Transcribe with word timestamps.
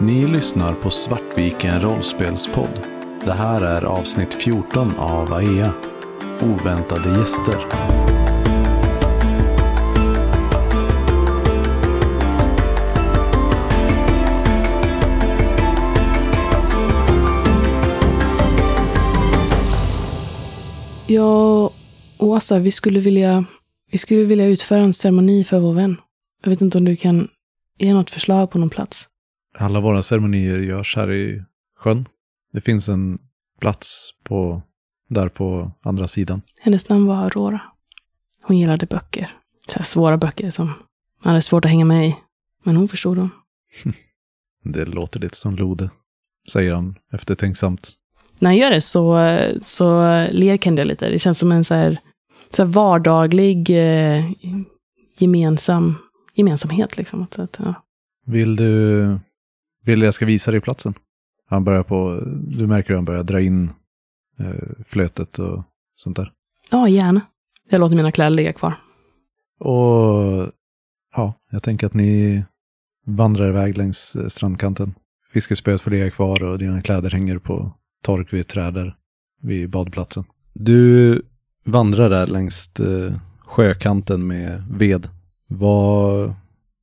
Ni 0.00 0.26
lyssnar 0.26 0.74
på 0.74 0.90
Svartviken 0.90 1.80
rollspelspodd. 1.80 2.80
Det 3.24 3.32
här 3.32 3.62
är 3.62 3.82
avsnitt 3.82 4.34
14 4.34 4.96
av 4.98 5.32
AEA. 5.32 5.72
Oväntade 6.42 7.18
gäster. 7.18 7.56
Jag 21.06 21.64
och 22.18 22.26
Åsa, 22.26 22.58
vi 22.58 22.70
skulle, 22.70 23.00
vilja, 23.00 23.44
vi 23.90 23.98
skulle 23.98 24.24
vilja 24.24 24.46
utföra 24.46 24.80
en 24.80 24.92
ceremoni 24.92 25.44
för 25.44 25.58
vår 25.58 25.72
vän. 25.72 25.96
Jag 26.42 26.50
vet 26.50 26.60
inte 26.60 26.78
om 26.78 26.84
du 26.84 26.96
kan 26.96 27.28
ge 27.78 27.94
något 27.94 28.10
förslag 28.10 28.50
på 28.50 28.58
någon 28.58 28.70
plats. 28.70 29.08
Alla 29.58 29.80
våra 29.80 30.02
ceremonier 30.02 30.58
görs 30.58 30.96
här 30.96 31.12
i 31.12 31.42
sjön. 31.76 32.08
Det 32.52 32.60
finns 32.60 32.88
en 32.88 33.18
plats 33.60 34.10
på, 34.24 34.62
där 35.08 35.28
på 35.28 35.72
andra 35.82 36.08
sidan. 36.08 36.42
Hennes 36.60 36.88
namn 36.88 37.06
var 37.06 37.16
Aurora. 37.16 37.60
Hon 38.42 38.58
gillade 38.58 38.86
böcker. 38.86 39.30
Så 39.68 39.82
svåra 39.82 40.16
böcker 40.16 40.50
som 40.50 40.66
man 40.66 41.30
hade 41.30 41.42
svårt 41.42 41.64
att 41.64 41.70
hänga 41.70 41.84
med 41.84 42.08
i. 42.08 42.16
Men 42.62 42.76
hon 42.76 42.88
förstod 42.88 43.16
dem. 43.16 43.30
Det 44.64 44.84
låter 44.84 45.20
lite 45.20 45.36
som 45.36 45.56
Lode, 45.56 45.90
säger 46.52 46.74
han 46.74 46.94
eftertänksamt. 47.12 47.92
När 48.38 48.50
han 48.50 48.56
gör 48.56 48.70
det 48.70 48.80
så, 48.80 49.18
så 49.64 49.86
ler 50.30 50.56
Kendra 50.56 50.84
lite. 50.84 51.10
Det 51.10 51.18
känns 51.18 51.38
som 51.38 51.52
en 51.52 51.64
så 51.64 51.74
här, 51.74 51.98
så 52.50 52.62
här 52.64 52.72
vardaglig 52.72 53.70
eh, 53.70 54.24
gemensam, 55.18 55.94
gemensamhet. 56.34 56.96
Liksom. 56.96 57.22
Att, 57.22 57.38
att, 57.38 57.56
ja. 57.64 57.74
Vill 58.26 58.56
du, 58.56 59.18
vill 59.86 60.02
jag 60.02 60.14
ska 60.14 60.26
visa 60.26 60.50
dig 60.50 60.60
platsen? 60.60 60.94
Han 61.48 61.64
börjar 61.64 61.82
på, 61.82 62.22
du 62.34 62.66
märker 62.66 62.88
hur 62.88 62.94
han 62.94 63.04
börjar 63.04 63.22
dra 63.22 63.40
in 63.40 63.70
eh, 64.38 64.84
flötet 64.88 65.38
och 65.38 65.64
sånt 65.96 66.16
där. 66.16 66.32
ja, 66.70 66.88
gärna. 66.88 67.20
Jag 67.70 67.80
låter 67.80 67.96
mina 67.96 68.12
kläder 68.12 68.30
ligga 68.30 68.52
kvar. 68.52 68.74
Och 69.58 70.50
ja, 71.16 71.34
jag 71.50 71.62
tänker 71.62 71.86
att 71.86 71.94
ni 71.94 72.44
vandrar 73.06 73.48
iväg 73.48 73.76
längs 73.76 74.16
eh, 74.16 74.26
strandkanten. 74.28 74.94
Fiskespöet 75.32 75.80
får 75.80 75.90
ligga 75.90 76.10
kvar 76.10 76.42
och 76.42 76.58
dina 76.58 76.82
kläder 76.82 77.10
hänger 77.10 77.38
på 77.38 77.72
tork 78.02 78.32
vid 78.32 78.40
ett 78.40 78.48
träd 78.48 78.74
där 78.74 78.96
vid 79.42 79.70
badplatsen. 79.70 80.24
Du 80.52 81.22
vandrar 81.64 82.10
där 82.10 82.26
längs 82.26 82.80
eh, 82.80 83.14
sjökanten 83.38 84.26
med 84.26 84.64
ved. 84.70 85.08
Vad, 85.48 86.34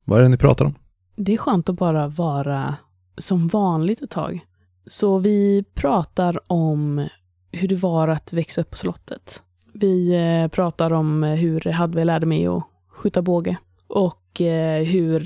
vad 0.04 0.18
är 0.18 0.22
det 0.22 0.28
ni 0.28 0.36
pratar 0.36 0.64
om? 0.64 0.74
Det 1.16 1.34
är 1.34 1.38
skönt 1.38 1.68
att 1.68 1.76
bara 1.76 2.08
vara 2.08 2.76
som 3.18 3.48
vanligt 3.48 4.02
ett 4.02 4.10
tag. 4.10 4.46
Så 4.86 5.18
vi 5.18 5.64
pratar 5.74 6.52
om 6.52 7.08
hur 7.52 7.68
det 7.68 7.74
var 7.74 8.08
att 8.08 8.32
växa 8.32 8.60
upp 8.60 8.70
på 8.70 8.76
slottet. 8.76 9.42
Vi 9.72 10.14
eh, 10.14 10.48
pratar 10.48 10.92
om 10.92 11.24
eh, 11.24 11.34
hur 11.34 11.60
Hadve 11.60 12.04
lärde 12.04 12.26
mig 12.26 12.46
att 12.46 12.62
skjuta 12.88 13.22
båge. 13.22 13.56
Och 13.86 14.40
eh, 14.40 14.82
hur 14.82 15.20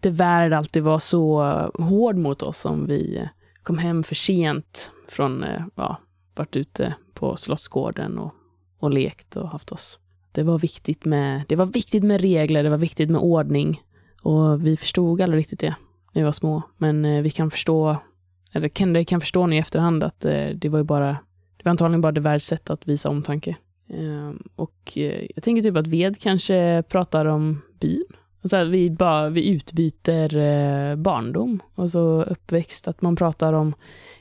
det 0.00 0.10
värld 0.10 0.52
alltid 0.52 0.82
var 0.82 0.98
så 0.98 1.42
hård 1.74 2.16
mot 2.16 2.42
oss 2.42 2.64
om 2.64 2.86
vi 2.86 3.28
kom 3.62 3.78
hem 3.78 4.02
för 4.02 4.14
sent 4.14 4.90
från, 5.08 5.44
ja, 5.74 5.96
varit 6.34 6.56
ute 6.56 6.94
på 7.14 7.36
Slottsgården 7.36 8.18
och, 8.18 8.34
och 8.78 8.90
lekt 8.90 9.36
och 9.36 9.48
haft 9.48 9.72
oss. 9.72 9.98
Det 10.32 10.42
var, 10.42 10.58
viktigt 10.58 11.04
med, 11.04 11.42
det 11.48 11.56
var 11.56 11.66
viktigt 11.66 12.04
med 12.04 12.20
regler, 12.20 12.62
det 12.62 12.70
var 12.70 12.76
viktigt 12.76 13.10
med 13.10 13.20
ordning. 13.20 13.82
Och 14.22 14.66
vi 14.66 14.76
förstod 14.76 15.20
aldrig 15.20 15.40
riktigt 15.40 15.60
det 15.60 15.74
vi 16.12 16.22
var 16.22 16.32
små. 16.32 16.62
Men 16.76 17.04
eh, 17.04 17.22
vi 17.22 17.30
kan 17.30 17.50
förstå, 17.50 17.96
eller 18.52 18.68
Kendra 18.68 19.04
kan 19.04 19.20
förstå 19.20 19.46
nu 19.46 19.56
i 19.56 19.58
efterhand 19.58 20.04
att 20.04 20.24
eh, 20.24 20.46
det 20.54 20.68
var 20.68 20.78
ju 20.78 20.84
bara, 20.84 21.08
det 21.56 21.64
var 21.64 21.70
antagligen 21.70 22.00
bara 22.00 22.12
det 22.12 22.20
världens 22.20 22.46
sätt 22.46 22.70
att 22.70 22.88
visa 22.88 23.08
omtanke. 23.08 23.56
Ehm, 23.90 24.42
och 24.56 24.92
eh, 24.94 25.26
jag 25.34 25.44
tänker 25.44 25.62
typ 25.62 25.76
att 25.76 25.86
Ved 25.86 26.20
kanske 26.20 26.82
pratar 26.88 27.26
om 27.26 27.62
byn. 27.80 28.04
Alltså 28.42 28.56
att 28.56 28.68
vi, 28.68 28.90
bara, 28.90 29.28
vi 29.28 29.48
utbyter 29.48 30.36
eh, 30.36 30.96
barndom 30.96 31.62
och 31.74 31.90
så 31.90 32.22
uppväxt. 32.22 32.88
Att 32.88 33.02
man 33.02 33.16
pratar 33.16 33.52
om, 33.52 33.74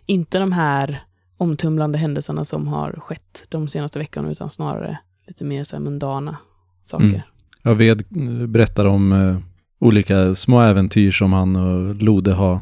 inte 0.06 0.40
de 0.40 0.52
här 0.52 1.04
omtumlande 1.38 1.98
händelserna 1.98 2.46
som 2.46 2.68
har 2.68 2.92
skett 2.92 3.46
de 3.50 3.68
senaste 3.68 4.00
veckorna, 4.00 4.32
utan 4.32 4.50
snarare 4.50 4.98
lite 5.28 5.44
mer 5.44 5.64
så 5.64 5.76
här 5.76 5.84
mundana 5.84 6.38
saker. 6.84 7.06
Mm. 7.06 7.22
Ja, 7.64 7.74
Ved 7.74 8.04
eh, 8.16 8.48
berättar 8.48 8.86
om 8.86 9.12
eh, 9.12 9.38
olika 9.82 10.36
små 10.36 10.62
äventyr 10.62 11.12
som 11.12 11.34
han 11.34 11.56
och 11.56 11.96
Lode 11.96 12.34
har 12.34 12.60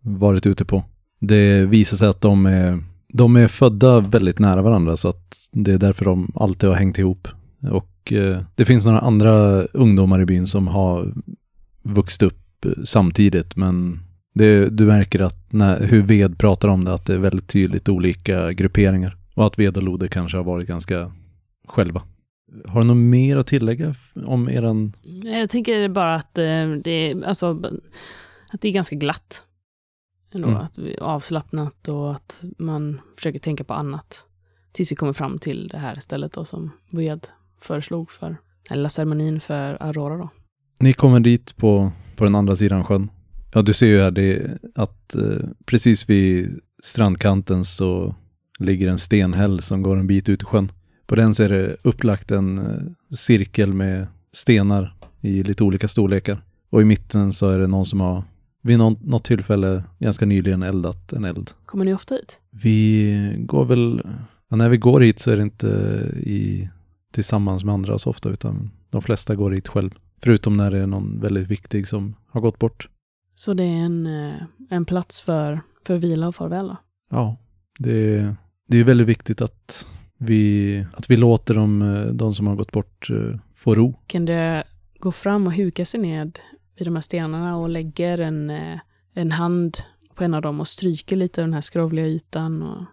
varit 0.00 0.46
ute 0.46 0.64
på. 0.64 0.84
Det 1.20 1.66
visar 1.66 1.96
sig 1.96 2.08
att 2.08 2.20
de 2.20 2.46
är, 2.46 2.78
de 3.12 3.36
är 3.36 3.48
födda 3.48 4.00
väldigt 4.00 4.38
nära 4.38 4.62
varandra 4.62 4.96
så 4.96 5.08
att 5.08 5.36
det 5.52 5.72
är 5.72 5.78
därför 5.78 6.04
de 6.04 6.32
alltid 6.34 6.68
har 6.68 6.76
hängt 6.76 6.98
ihop. 6.98 7.28
Och 7.70 8.12
eh, 8.12 8.38
det 8.54 8.64
finns 8.64 8.84
några 8.84 8.98
andra 8.98 9.62
ungdomar 9.64 10.20
i 10.20 10.26
byn 10.26 10.46
som 10.46 10.68
har 10.68 11.12
vuxit 11.82 12.22
upp 12.22 12.66
samtidigt 12.84 13.56
men 13.56 14.00
det, 14.34 14.68
du 14.68 14.84
märker 14.84 15.20
att 15.20 15.52
när, 15.52 15.82
hur 15.82 16.02
Ved 16.02 16.38
pratar 16.38 16.68
om 16.68 16.84
det 16.84 16.94
att 16.94 17.06
det 17.06 17.14
är 17.14 17.18
väldigt 17.18 17.48
tydligt 17.48 17.88
olika 17.88 18.52
grupperingar. 18.52 19.16
Och 19.34 19.46
att 19.46 19.58
Ved 19.58 19.76
och 19.76 19.82
Lode 19.82 20.08
kanske 20.08 20.36
har 20.36 20.44
varit 20.44 20.68
ganska 20.68 21.12
själva. 21.68 22.02
Har 22.66 22.80
du 22.80 22.86
något 22.86 22.96
mer 22.96 23.36
att 23.36 23.46
tillägga 23.46 23.94
om 24.26 24.48
eran... 24.48 24.92
Jag 25.24 25.50
tänker 25.50 25.88
bara 25.88 26.14
att 26.14 26.38
eh, 26.38 26.70
det 26.84 26.90
är, 26.90 27.24
alltså, 27.24 27.62
att 28.50 28.60
det 28.60 28.68
är 28.68 28.72
ganska 28.72 28.96
glatt. 28.96 29.42
Ändå, 30.32 30.48
Mm. 30.48 30.60
att 30.60 30.78
avslappnat 31.00 31.88
och 31.88 32.10
att 32.12 32.44
man 32.58 33.00
försöker 33.16 33.38
tänka 33.38 33.64
på 33.64 33.74
annat. 33.74 34.24
Tills 34.72 34.92
vi 34.92 34.96
kommer 34.96 35.12
fram 35.12 35.38
till 35.38 35.68
det 35.68 35.78
här 35.78 35.94
stället 35.94 36.32
då, 36.32 36.44
som 36.44 36.70
Ved 36.92 37.26
föreslog 37.60 38.10
för, 38.10 38.36
eller 38.70 38.88
ceremonin 38.88 39.40
för 39.40 39.82
Aurora 39.82 40.16
då. 40.16 40.28
Ni 40.80 40.92
kommer 40.92 41.20
dit 41.20 41.56
på, 41.56 41.92
på 42.16 42.24
den 42.24 42.34
andra 42.34 42.56
sidan 42.56 42.84
sjön. 42.84 43.10
Ja, 43.54 43.62
du 43.62 43.72
ser 43.72 43.86
ju 43.86 44.00
här 44.02 44.10
det, 44.10 44.58
att 44.74 45.14
eh, 45.14 45.48
precis 45.66 46.08
vid 46.10 46.60
strandkanten 46.82 47.64
så 47.64 48.14
ligger 48.58 48.88
en 48.88 48.98
stenhäll 48.98 49.62
som 49.62 49.82
går 49.82 49.96
en 49.98 50.06
bit 50.06 50.28
ut 50.28 50.42
i 50.42 50.44
sjön. 50.44 50.72
På 51.08 51.14
den 51.14 51.34
så 51.34 51.42
är 51.42 51.48
det 51.48 51.76
upplagt 51.82 52.30
en 52.30 52.58
eh, 52.58 53.14
cirkel 53.16 53.72
med 53.72 54.06
stenar 54.32 54.94
i 55.20 55.42
lite 55.42 55.64
olika 55.64 55.88
storlekar. 55.88 56.42
Och 56.70 56.82
i 56.82 56.84
mitten 56.84 57.32
så 57.32 57.50
är 57.50 57.58
det 57.58 57.66
någon 57.66 57.86
som 57.86 58.00
har 58.00 58.22
vid 58.62 58.78
någon, 58.78 58.96
något 59.02 59.24
tillfälle 59.24 59.84
ganska 59.98 60.26
nyligen 60.26 60.62
eldat 60.62 61.12
en 61.12 61.24
eld. 61.24 61.50
Kommer 61.66 61.84
ni 61.84 61.94
ofta 61.94 62.14
hit? 62.14 62.40
Vi 62.50 63.34
går 63.38 63.64
väl, 63.64 64.02
ja, 64.48 64.56
när 64.56 64.68
vi 64.68 64.76
går 64.76 65.00
hit 65.00 65.18
så 65.18 65.30
är 65.30 65.36
det 65.36 65.42
inte 65.42 65.66
i, 66.16 66.68
tillsammans 67.12 67.64
med 67.64 67.74
andra 67.74 67.98
så 67.98 68.10
ofta 68.10 68.28
utan 68.28 68.70
de 68.90 69.02
flesta 69.02 69.34
går 69.34 69.50
hit 69.50 69.68
själv. 69.68 69.90
Förutom 70.22 70.56
när 70.56 70.70
det 70.70 70.78
är 70.78 70.86
någon 70.86 71.20
väldigt 71.20 71.48
viktig 71.48 71.88
som 71.88 72.14
har 72.30 72.40
gått 72.40 72.58
bort. 72.58 72.88
Så 73.34 73.54
det 73.54 73.62
är 73.64 73.76
en, 73.84 74.06
eh, 74.06 74.34
en 74.70 74.84
plats 74.84 75.20
för, 75.20 75.60
för 75.86 75.96
vila 75.96 76.28
och 76.28 76.34
farväl 76.34 76.66
då? 76.68 76.76
Ja, 77.10 77.36
det, 77.78 78.16
är- 78.16 78.36
det 78.68 78.78
är 78.78 78.84
väldigt 78.84 79.06
viktigt 79.08 79.40
att 79.40 79.86
vi, 80.18 80.84
att 80.92 81.10
vi 81.10 81.16
låter 81.16 81.54
dem, 81.54 81.82
eh, 81.82 82.06
de 82.06 82.34
som 82.34 82.46
har 82.46 82.56
gått 82.56 82.72
bort 82.72 83.10
eh, 83.10 83.40
få 83.54 83.74
ro. 83.74 83.94
Kan 84.06 84.24
det 84.24 84.64
gå 84.98 85.12
fram 85.12 85.46
och 85.46 85.52
huka 85.52 85.84
sig 85.84 86.00
ned 86.00 86.38
vid 86.78 86.86
de 86.86 86.96
här 86.96 87.00
stenarna 87.00 87.56
och 87.56 87.68
lägger 87.68 88.18
en, 88.18 88.50
eh, 88.50 88.78
en 89.14 89.32
hand 89.32 89.76
på 90.14 90.24
en 90.24 90.34
av 90.34 90.42
dem 90.42 90.60
och 90.60 90.68
stryker 90.68 91.16
lite 91.16 91.40
av 91.40 91.46
den 91.46 91.54
här 91.54 91.60
skrovliga 91.60 92.06
ytan. 92.06 92.62
Och 92.62 92.84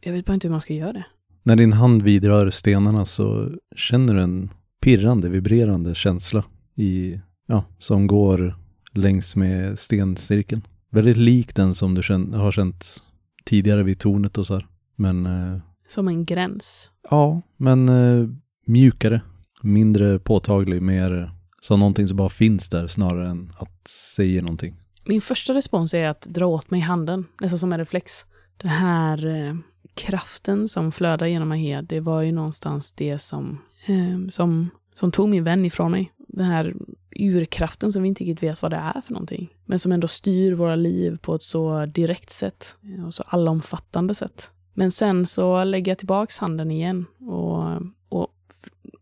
jag 0.00 0.12
vet 0.12 0.26
bara 0.26 0.34
inte 0.34 0.48
hur 0.48 0.52
man 0.52 0.60
ska 0.60 0.74
göra 0.74 0.92
det. 0.92 1.04
När 1.42 1.56
din 1.56 1.72
hand 1.72 2.02
vidrör 2.02 2.50
stenarna 2.50 3.04
så 3.04 3.50
känner 3.76 4.14
du 4.14 4.20
en 4.20 4.50
pirrande, 4.80 5.28
vibrerande 5.28 5.94
känsla 5.94 6.44
i, 6.74 7.20
ja, 7.46 7.64
som 7.78 8.06
går 8.06 8.54
längs 8.92 9.36
med 9.36 9.78
stencirkeln. 9.78 10.62
Väldigt 10.90 11.16
lik 11.16 11.54
den 11.54 11.74
som 11.74 11.94
du 11.94 12.02
känn, 12.02 12.34
har 12.34 12.52
känt 12.52 13.02
tidigare 13.44 13.82
vid 13.82 13.98
tornet 13.98 14.38
och 14.38 14.46
så 14.46 14.54
här. 14.54 14.66
Men 14.96 15.26
eh, 15.26 15.60
Som 15.88 16.08
en 16.08 16.24
gräns. 16.24 16.90
ja, 17.10 17.42
men 17.56 17.88
eh, 17.88 18.28
mjukare, 18.66 19.20
mindre 19.62 20.18
påtaglig, 20.18 20.82
mer 20.82 21.30
som 21.60 21.80
någonting 21.80 22.08
som 22.08 22.16
bara 22.16 22.28
finns 22.28 22.68
där 22.68 22.86
snarare 22.88 23.28
än 23.28 23.52
att 23.58 23.88
säga 23.88 24.42
någonting. 24.42 24.76
Min 25.04 25.20
första 25.20 25.54
respons 25.54 25.94
är 25.94 26.08
att 26.08 26.20
dra 26.20 26.46
åt 26.46 26.70
mig 26.70 26.80
handen, 26.80 27.24
nästan 27.40 27.58
som 27.58 27.72
en 27.72 27.78
reflex. 27.78 28.26
Den 28.56 28.70
här 28.70 29.26
eh, 29.26 29.54
kraften 29.94 30.68
som 30.68 30.92
flödar 30.92 31.26
genom 31.26 31.48
mig, 31.48 31.82
det 31.82 32.00
var 32.00 32.22
ju 32.22 32.32
någonstans 32.32 32.92
det 32.92 33.18
som, 33.18 33.58
eh, 33.86 34.28
som, 34.28 34.70
som 34.94 35.12
tog 35.12 35.28
min 35.28 35.44
vän 35.44 35.64
ifrån 35.64 35.90
mig. 35.90 36.12
Den 36.28 36.46
här 36.46 36.74
urkraften 37.16 37.92
som 37.92 38.02
vi 38.02 38.08
inte 38.08 38.24
riktigt 38.24 38.42
vet 38.42 38.62
vad 38.62 38.70
det 38.70 38.76
är 38.76 39.00
för 39.00 39.12
någonting. 39.12 39.48
Men 39.64 39.78
som 39.78 39.92
ändå 39.92 40.08
styr 40.08 40.52
våra 40.52 40.76
liv 40.76 41.18
på 41.22 41.34
ett 41.34 41.42
så 41.42 41.86
direkt 41.86 42.30
sätt 42.30 42.76
och 43.06 43.14
så 43.14 43.22
allomfattande 43.26 44.14
sätt. 44.14 44.50
Men 44.78 44.92
sen 44.92 45.26
så 45.26 45.64
lägger 45.64 45.90
jag 45.90 45.98
tillbaks 45.98 46.38
handen 46.38 46.70
igen 46.70 47.06
och, 47.26 47.82
och 48.08 48.32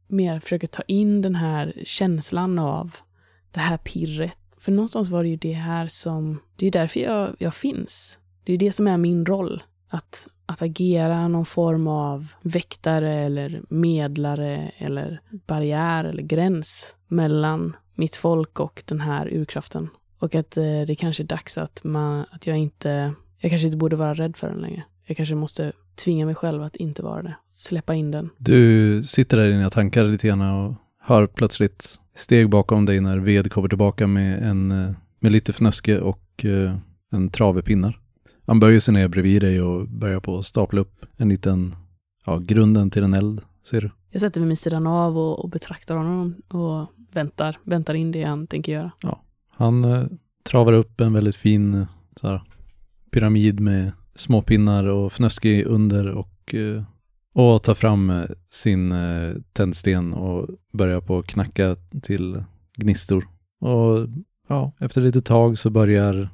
mer 0.06 0.40
försöker 0.40 0.66
ta 0.66 0.82
in 0.82 1.22
den 1.22 1.34
här 1.34 1.72
känslan 1.84 2.58
av 2.58 2.96
det 3.50 3.60
här 3.60 3.76
pirret 3.76 4.38
För 4.60 4.72
någonstans 4.72 5.08
var 5.08 5.22
det 5.22 5.28
ju 5.28 5.36
det 5.36 5.52
här 5.52 5.86
som, 5.86 6.40
det 6.56 6.66
är 6.66 6.70
därför 6.70 7.00
jag, 7.00 7.36
jag 7.38 7.54
finns. 7.54 8.18
Det 8.44 8.52
är 8.52 8.58
det 8.58 8.72
som 8.72 8.86
är 8.86 8.96
min 8.96 9.26
roll. 9.26 9.62
Att, 9.88 10.28
att 10.46 10.62
agera 10.62 11.28
någon 11.28 11.46
form 11.46 11.86
av 11.88 12.32
väktare 12.42 13.14
eller 13.14 13.62
medlare 13.68 14.72
eller 14.78 15.20
barriär 15.46 16.04
eller 16.04 16.22
gräns 16.22 16.96
mellan 17.08 17.76
mitt 17.94 18.16
folk 18.16 18.60
och 18.60 18.82
den 18.86 19.00
här 19.00 19.34
urkraften. 19.34 19.88
Och 20.18 20.34
att 20.34 20.56
eh, 20.56 20.80
det 20.86 20.94
kanske 20.98 21.22
är 21.22 21.24
dags 21.24 21.58
att, 21.58 21.84
man, 21.84 22.26
att 22.30 22.46
jag 22.46 22.58
inte, 22.58 23.14
jag 23.38 23.50
kanske 23.50 23.66
inte 23.66 23.78
borde 23.78 23.96
vara 23.96 24.14
rädd 24.14 24.36
för 24.36 24.48
den 24.48 24.58
längre. 24.58 24.84
Jag 25.06 25.16
kanske 25.16 25.34
måste 25.34 25.72
tvinga 25.94 26.26
mig 26.26 26.34
själv 26.34 26.62
att 26.62 26.76
inte 26.76 27.02
vara 27.02 27.22
det. 27.22 27.36
Släppa 27.48 27.94
in 27.94 28.10
den. 28.10 28.30
Du 28.38 29.02
sitter 29.04 29.36
där 29.36 29.44
i 29.44 29.52
dina 29.52 29.70
tankar 29.70 30.04
lite 30.04 30.28
grann 30.28 30.40
och 30.40 30.74
hör 31.00 31.26
plötsligt 31.26 32.00
steg 32.14 32.50
bakom 32.50 32.86
dig 32.86 33.00
när 33.00 33.18
ved 33.18 33.52
kommer 33.52 33.68
tillbaka 33.68 34.06
med, 34.06 34.42
en, 34.42 34.70
eh, 34.70 34.90
med 35.20 35.32
lite 35.32 35.52
fnöske 35.52 36.00
och 36.00 36.44
eh, 36.44 36.76
en 37.12 37.30
trave 37.30 37.62
pinnar. 37.62 38.00
Han 38.46 38.60
böjer 38.60 38.80
sig 38.80 38.94
ner 38.94 39.08
bredvid 39.08 39.42
dig 39.42 39.62
och 39.62 39.88
börjar 39.88 40.20
på 40.20 40.38
att 40.38 40.46
stapla 40.46 40.80
upp 40.80 41.06
en 41.16 41.28
liten, 41.28 41.76
ja, 42.24 42.38
grunden 42.38 42.90
till 42.90 43.02
en 43.02 43.14
eld, 43.14 43.40
ser 43.70 43.80
du. 43.80 43.90
Jag 44.10 44.20
sätter 44.20 44.40
mig 44.40 44.48
vid 44.48 44.58
sidan 44.58 44.86
av 44.86 45.18
och, 45.18 45.38
och 45.44 45.50
betraktar 45.50 45.96
honom 45.96 46.34
och 46.48 46.86
väntar, 47.12 47.58
väntar 47.64 47.94
in 47.94 48.12
det 48.12 48.24
han 48.24 48.46
tänker 48.46 48.72
göra. 48.72 48.90
Han 49.50 49.84
eh, 49.84 50.06
travar 50.44 50.72
upp 50.72 51.00
en 51.00 51.12
väldigt 51.12 51.36
fin 51.36 51.86
så 52.20 52.28
här, 52.28 52.42
pyramid 53.10 53.60
med 53.60 53.92
småpinnar 54.16 54.84
och 54.84 55.12
fnöske 55.12 55.64
under 55.64 56.12
och, 56.12 56.54
eh, 56.54 56.82
och 57.34 57.62
tar 57.62 57.74
fram 57.74 58.10
eh, 58.10 58.24
sin 58.50 58.92
eh, 58.92 59.34
tändsten 59.52 60.12
och 60.12 60.48
börjar 60.72 61.00
på 61.00 61.18
att 61.18 61.26
knacka 61.26 61.76
till 62.02 62.44
gnistor. 62.76 63.28
Och 63.60 64.08
ja, 64.48 64.72
efter 64.80 65.00
lite 65.00 65.22
tag 65.22 65.58
så 65.58 65.70
börjar 65.70 66.28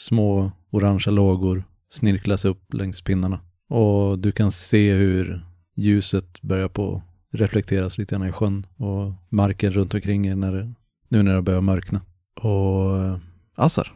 små 0.00 0.52
orangea 0.70 1.12
lågor 1.12 1.64
snirklas 1.90 2.44
upp 2.44 2.74
längs 2.74 3.00
pinnarna. 3.00 3.40
Och 3.68 4.18
du 4.18 4.32
kan 4.32 4.50
se 4.50 4.92
hur 4.92 5.46
ljuset 5.76 6.42
börjar 6.42 6.68
på 6.68 7.02
reflekteras 7.32 7.98
lite 7.98 8.14
grann 8.14 8.28
i 8.28 8.32
sjön 8.32 8.66
och 8.76 9.12
marken 9.28 9.72
runt 9.72 9.94
omkring 9.94 10.26
er 10.26 10.36
när 10.36 10.52
det, 10.52 10.72
nu 11.08 11.22
när 11.22 11.34
det 11.34 11.42
börjar 11.42 11.60
mörkna. 11.60 12.00
Och 12.40 13.18
Assar, 13.54 13.92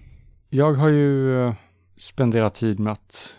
Jag 0.51 0.75
har 0.75 0.89
ju 0.89 1.53
eh, 2.03 2.07
spenderat 2.07 2.55
tid 2.55 2.81
med 2.81 2.93
att 2.93 3.37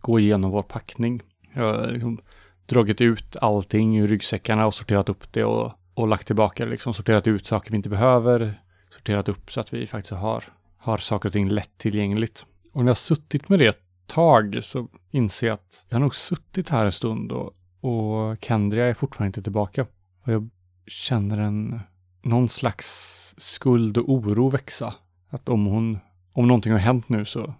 gå 0.00 0.20
igenom 0.20 0.50
vår 0.50 0.62
packning. 0.62 1.22
Jag 1.54 1.62
har 1.62 1.86
liksom 1.86 2.18
dragit 2.66 3.00
ut 3.00 3.36
allting 3.36 3.98
ur 3.98 4.06
ryggsäckarna 4.06 4.66
och 4.66 4.74
sorterat 4.74 5.08
upp 5.08 5.32
det 5.32 5.44
och, 5.44 5.72
och 5.94 6.08
lagt 6.08 6.26
tillbaka 6.26 6.64
det, 6.64 6.70
liksom 6.70 6.94
sorterat 6.94 7.26
ut 7.26 7.46
saker 7.46 7.70
vi 7.70 7.76
inte 7.76 7.88
behöver, 7.88 8.62
sorterat 8.90 9.28
upp 9.28 9.52
så 9.52 9.60
att 9.60 9.72
vi 9.72 9.86
faktiskt 9.86 10.12
har, 10.12 10.44
har 10.78 10.98
saker 10.98 11.28
och 11.28 11.32
ting 11.32 11.48
lättillgängligt. 11.48 12.46
Och 12.72 12.84
när 12.84 12.84
jag 12.84 12.90
har 12.90 12.94
suttit 12.94 13.48
med 13.48 13.58
det 13.58 13.66
ett 13.66 13.82
tag 14.06 14.58
så 14.62 14.88
inser 15.10 15.46
jag 15.46 15.54
att 15.54 15.86
jag 15.88 15.96
har 15.96 16.00
nog 16.00 16.14
suttit 16.14 16.68
här 16.68 16.84
en 16.84 16.92
stund 16.92 17.32
och, 17.32 17.54
och 17.80 18.36
Kendria 18.40 18.86
är 18.86 18.94
fortfarande 18.94 19.28
inte 19.28 19.42
tillbaka. 19.42 19.86
Och 20.24 20.32
jag 20.32 20.50
känner 20.86 21.38
en, 21.38 21.80
någon 22.22 22.48
slags 22.48 23.34
skuld 23.38 23.98
och 23.98 24.12
oro 24.12 24.48
växa. 24.48 24.94
Att 25.30 25.48
om 25.48 25.66
hon, 25.66 25.98
om 26.32 26.48
någonting 26.48 26.72
har 26.72 26.78
hänt 26.78 27.08
nu 27.08 27.24
så, 27.24 27.54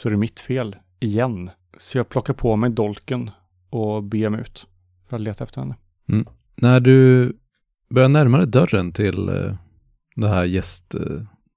så 0.00 0.08
är 0.08 0.10
det 0.10 0.16
mitt 0.16 0.40
fel. 0.40 0.76
Igen. 1.00 1.50
Så 1.78 1.98
jag 1.98 2.08
plockar 2.08 2.34
på 2.34 2.56
mig 2.56 2.70
dolken 2.70 3.30
och 3.70 4.02
beger 4.02 4.30
mig 4.30 4.40
ut 4.40 4.66
för 5.08 5.16
att 5.16 5.22
leta 5.22 5.44
efter 5.44 5.60
henne. 5.60 5.76
Mm. 6.08 6.26
när 6.54 6.80
du 6.80 7.32
börjar 7.90 8.08
närma 8.08 8.38
dig 8.38 8.46
dörren 8.46 8.92
till 8.92 9.28
eh, 9.28 9.54
det 10.16 10.28
här, 10.28 10.44
gäst, 10.44 10.94
eh, 10.94 11.00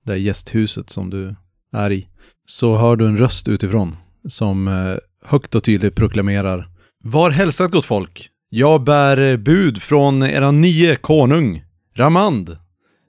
det 0.06 0.12
här 0.12 0.19
gästhuset 0.19 0.90
som 0.90 1.10
du 1.10 1.36
är 1.72 1.92
i, 1.92 2.07
så 2.45 2.78
hör 2.78 2.95
du 2.95 3.07
en 3.07 3.18
röst 3.18 3.48
utifrån 3.48 3.98
som 4.28 4.68
eh, 4.68 4.95
högt 5.25 5.56
och 5.56 5.63
tydligt 5.63 5.95
proklamerar 5.95 6.69
Var 7.04 7.31
hälsat 7.31 7.72
gott 7.72 7.86
folk! 7.86 8.30
Jag 8.50 8.84
bär 8.84 9.38
bud 9.38 9.81
från 9.81 10.24
era 10.24 10.51
nye 10.51 10.95
konung, 10.95 11.63
Ramand, 11.95 12.57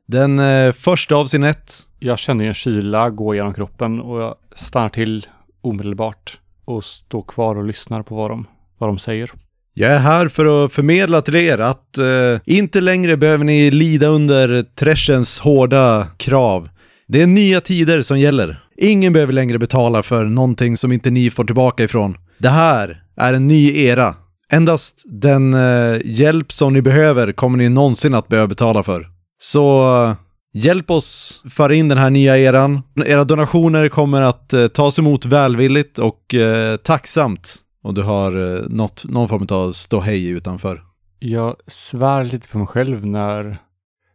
den 0.07 0.39
eh, 0.39 0.73
första 0.73 1.15
av 1.15 1.27
sin 1.27 1.45
ett. 1.45 1.75
Jag 1.99 2.19
känner 2.19 2.45
en 2.45 2.55
kyla 2.55 3.11
gå 3.11 3.35
genom 3.35 3.55
kroppen 3.55 4.01
och 4.01 4.21
jag 4.21 4.35
stannar 4.55 4.89
till 4.89 5.27
omedelbart 5.61 6.39
och 6.65 6.85
står 6.85 7.23
kvar 7.23 7.57
och 7.57 7.65
lyssnar 7.65 8.03
på 8.03 8.15
vad 8.15 8.31
de, 8.31 8.47
vad 8.79 8.89
de 8.89 8.99
säger. 8.99 9.31
Jag 9.75 9.93
är 9.93 9.99
här 9.99 10.29
för 10.29 10.65
att 10.65 10.73
förmedla 10.73 11.23
till 11.23 11.35
er 11.35 11.59
att 11.59 11.99
eh, 11.99 12.41
inte 12.45 12.81
längre 12.81 13.17
behöver 13.17 13.45
ni 13.45 13.71
lida 13.71 14.07
under 14.07 14.63
Trashens 14.63 15.41
hårda 15.41 16.07
krav. 16.17 16.69
Det 17.09 17.23
är 17.23 17.27
nya 17.27 17.61
tider 17.61 18.03
som 18.03 18.21
gäller. 18.21 18.65
Ingen 18.77 19.13
behöver 19.13 19.33
längre 19.33 19.59
betala 19.59 20.03
för 20.03 20.25
någonting 20.25 20.77
som 20.77 20.93
inte 20.93 21.11
ni 21.11 21.31
får 21.31 21.45
tillbaka 21.45 21.85
ifrån. 21.85 22.17
Det 22.39 22.49
här 22.49 23.03
är 23.17 23.35
en 23.35 23.49
ny 23.49 23.85
era. 23.85 24.15
Endast 24.53 25.03
den 25.07 25.55
eh, 25.55 25.99
hjälp 26.05 26.53
som 26.53 26.73
ni 26.73 26.83
behöver 26.83 27.33
kommer 27.33 27.59
ni 27.59 27.69
någonsin 27.69 28.15
att 28.15 28.29
behöva 28.29 28.49
betala 28.49 28.83
för. 28.83 29.14
Så 29.39 30.17
hjälp 30.53 30.91
oss 30.91 31.43
föra 31.51 31.75
in 31.75 31.89
den 31.89 31.99
här 31.99 32.11
nya 32.11 32.39
eran. 32.39 32.83
Era 33.07 33.25
donationer 33.25 33.89
kommer 33.89 34.23
att 34.23 34.53
eh, 34.53 34.67
tas 34.67 34.99
emot 34.99 35.27
välvilligt 35.27 35.99
och 35.99 36.35
eh, 36.35 36.77
tacksamt. 36.77 37.65
Och 37.83 37.95
du 37.95 38.03
har 38.03 38.57
eh, 38.57 38.63
något, 38.69 39.05
någon 39.05 39.29
form 39.29 39.47
av 39.51 39.73
ståhej 39.73 40.29
utanför. 40.29 40.83
Jag 41.19 41.57
svär 41.67 42.25
lite 42.25 42.49
för 42.49 42.59
mig 42.59 42.67
själv 42.67 43.07
när, 43.07 43.59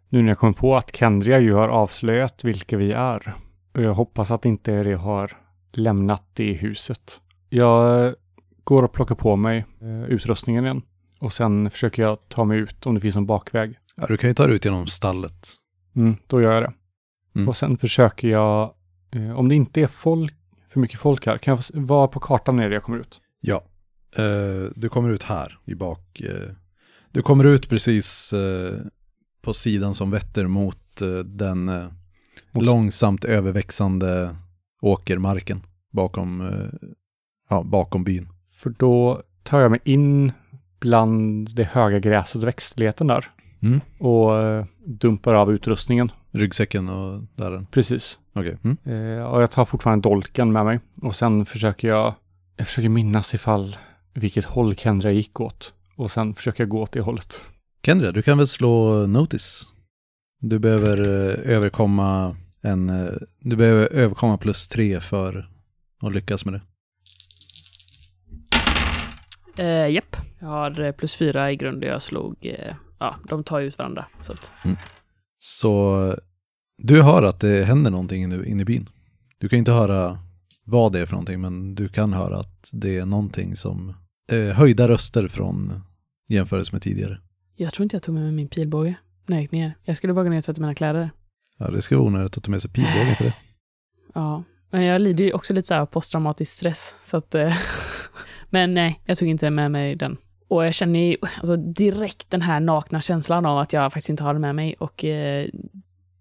nu 0.09 0.21
när 0.21 0.27
jag 0.27 0.37
kommer 0.37 0.53
på 0.53 0.77
att 0.77 0.95
Kendria 0.95 1.39
ju 1.39 1.53
har 1.53 1.69
avslöjat 1.69 2.43
vilka 2.43 2.77
vi 2.77 2.91
är. 2.91 3.35
Och 3.75 3.81
jag 3.81 3.93
hoppas 3.93 4.31
att 4.31 4.45
inte 4.45 4.83
det 4.83 4.93
har 4.93 5.31
lämnat 5.73 6.23
det 6.33 6.53
huset. 6.53 7.21
Jag 7.49 8.13
går 8.63 8.83
och 8.83 8.93
plockar 8.93 9.15
på 9.15 9.35
mig 9.35 9.65
eh, 9.81 10.03
utrustningen 10.03 10.65
igen. 10.65 10.81
Och 11.19 11.33
sen 11.33 11.69
försöker 11.69 12.03
jag 12.03 12.17
ta 12.29 12.43
mig 12.45 12.59
ut 12.59 12.85
om 12.85 12.95
det 12.95 13.01
finns 13.01 13.15
någon 13.15 13.25
bakväg. 13.25 13.78
Ja, 14.01 14.07
du 14.07 14.17
kan 14.17 14.29
ju 14.29 14.33
ta 14.33 14.47
dig 14.47 14.55
ut 14.55 14.65
genom 14.65 14.87
stallet. 14.87 15.47
Mm, 15.95 16.15
då 16.27 16.41
gör 16.41 16.53
jag 16.53 16.63
det. 16.63 16.73
Mm. 17.35 17.47
Och 17.49 17.57
sen 17.57 17.77
försöker 17.77 18.27
jag, 18.27 18.73
eh, 19.11 19.39
om 19.39 19.49
det 19.49 19.55
inte 19.55 19.81
är 19.81 19.87
folk, 19.87 20.35
för 20.69 20.79
mycket 20.79 20.99
folk 20.99 21.25
här, 21.25 21.37
kan 21.37 21.57
jag 21.73 21.81
vara 21.81 22.07
på 22.07 22.19
kartan 22.19 22.55
när 22.55 22.69
jag 22.69 22.83
kommer 22.83 22.97
ut? 22.99 23.21
Ja. 23.41 23.63
Eh, 24.15 24.69
du 24.75 24.89
kommer 24.89 25.09
ut 25.09 25.23
här 25.23 25.59
i 25.65 25.75
bak. 25.75 26.21
eh, 26.21 26.49
du 27.11 27.21
kommer 27.21 27.43
ut 27.43 27.69
precis 27.69 28.33
eh, 28.33 28.79
på 29.41 29.53
sidan 29.53 29.93
som 29.93 30.11
vetter 30.11 30.47
mot 30.47 31.01
eh, 31.01 31.17
den 31.17 31.69
eh, 31.69 31.87
Mot- 32.51 32.65
långsamt 32.65 33.25
överväxande 33.25 34.35
åkermarken 34.81 35.61
bakom, 35.91 36.51
ja, 37.49 37.63
bakom 37.63 38.03
byn. 38.03 38.29
För 38.51 38.69
då 38.69 39.23
tar 39.43 39.59
jag 39.59 39.71
mig 39.71 39.79
in 39.83 40.31
bland 40.79 41.55
det 41.55 41.63
höga 41.63 41.99
gräset 41.99 42.35
och 42.41 42.47
växtligheten 42.47 43.07
där. 43.07 43.25
Mm. 43.61 43.81
Och 43.99 44.37
eh, 44.41 44.65
dumpar 44.85 45.33
av 45.33 45.51
utrustningen. 45.51 46.11
Ryggsäcken 46.31 46.89
och 46.89 47.23
där. 47.35 47.65
Precis. 47.71 48.19
Okej. 48.33 48.57
Mm. 48.63 48.77
Eh, 49.17 49.23
och 49.23 49.41
jag 49.41 49.51
tar 49.51 49.65
fortfarande 49.65 50.09
dolken 50.09 50.51
med 50.51 50.65
mig. 50.65 50.79
Och 51.01 51.15
sen 51.15 51.45
försöker 51.45 51.87
jag, 51.87 52.13
jag 52.57 52.67
försöker 52.67 52.89
minnas 52.89 53.33
ifall 53.33 53.77
vilket 54.13 54.45
håll 54.45 54.75
Kendra 54.75 55.11
gick 55.11 55.41
åt. 55.41 55.73
Och 55.95 56.11
sen 56.11 56.33
försöker 56.33 56.63
jag 56.63 56.69
gå 56.69 56.81
åt 56.81 56.91
det 56.91 57.01
hållet. 57.01 57.43
Kendra, 57.85 58.11
du 58.11 58.21
kan 58.21 58.37
väl 58.37 58.47
slå 58.47 59.05
notice? 59.07 59.67
Du 60.41 60.59
behöver 60.59 60.99
eh, 60.99 61.55
överkomma 61.55 62.35
en, 62.61 62.87
du 63.39 63.55
behöver 63.55 63.93
överkomma 63.93 64.37
plus 64.37 64.67
tre 64.67 65.01
för 65.01 65.49
att 66.01 66.13
lyckas 66.13 66.45
med 66.45 66.53
det. 66.53 66.61
Japp, 69.89 70.15
jag 70.39 70.47
har 70.47 70.91
plus 70.91 71.15
fyra 71.15 71.51
i 71.51 71.55
grund 71.55 71.83
och 71.83 71.89
jag 71.89 72.01
slog, 72.01 72.45
eh, 72.45 72.75
ja, 72.99 73.15
de 73.29 73.43
tar 73.43 73.59
ju 73.59 73.67
ut 73.67 73.77
varandra. 73.77 74.05
Så 74.21 74.33
att, 74.33 74.53
Så 75.37 76.15
du 76.77 77.01
hör 77.01 77.23
att 77.23 77.39
det 77.39 77.63
händer 77.63 77.91
någonting 77.91 78.23
inne, 78.23 78.45
inne 78.45 78.61
i 78.61 78.65
byn. 78.65 78.89
Du 79.37 79.49
kan 79.49 79.59
inte 79.59 79.71
höra 79.71 80.19
vad 80.65 80.91
det 80.93 80.99
är 80.99 81.05
för 81.05 81.13
någonting, 81.13 81.41
men 81.41 81.75
du 81.75 81.87
kan 81.87 82.13
höra 82.13 82.37
att 82.39 82.69
det 82.73 82.97
är 82.97 83.05
någonting 83.05 83.55
som 83.55 83.93
eh, 84.31 84.55
höjda 84.55 84.87
röster 84.87 85.27
från 85.27 85.81
jämförelse 86.27 86.71
med 86.71 86.81
tidigare. 86.81 87.19
jag 87.55 87.73
tror 87.73 87.83
inte 87.83 87.95
jag 87.95 88.03
tog 88.03 88.15
med 88.15 88.23
mig 88.23 88.31
min 88.31 88.47
pilbåge 88.47 88.95
när 89.25 89.35
jag 89.37 89.41
gick 89.41 89.51
ner. 89.51 89.73
Jag 89.83 89.97
skulle 89.97 90.13
bara 90.13 90.23
gå 90.23 90.29
ner 90.29 90.37
och 90.37 90.43
tvätta 90.43 90.61
mina 90.61 90.75
kläder. 90.75 91.09
Ja, 91.57 91.67
det 91.71 91.81
ska 91.81 91.97
vara 91.97 92.07
onödigt 92.07 92.37
att 92.37 92.43
ta 92.43 92.51
med 92.51 92.61
sig 92.61 92.71
pilbågen 92.71 93.15
för 93.15 93.23
det. 93.23 93.35
Ja, 94.13 94.43
men 94.71 94.83
jag 94.83 95.01
lider 95.01 95.23
ju 95.23 95.33
också 95.33 95.53
lite 95.53 95.67
så 95.67 95.73
här 95.73 95.81
av 95.81 95.85
posttraumatisk 95.85 96.55
stress. 96.55 96.95
Så 97.03 97.17
att, 97.17 97.35
eh, 97.35 97.53
men 98.49 98.73
nej, 98.73 99.01
jag 99.05 99.17
tog 99.17 99.27
inte 99.27 99.49
med 99.49 99.71
mig 99.71 99.95
den. 99.95 100.17
Och 100.49 100.65
jag 100.65 100.73
känner 100.73 100.99
ju 100.99 101.15
alltså, 101.21 101.55
direkt 101.55 102.29
den 102.29 102.41
här 102.41 102.59
nakna 102.59 103.01
känslan 103.01 103.45
av 103.45 103.57
att 103.57 103.73
jag 103.73 103.93
faktiskt 103.93 104.09
inte 104.09 104.23
har 104.23 104.33
den 104.33 104.41
med 104.41 104.55
mig. 104.55 104.75
Och 104.79 105.05
eh, 105.05 105.47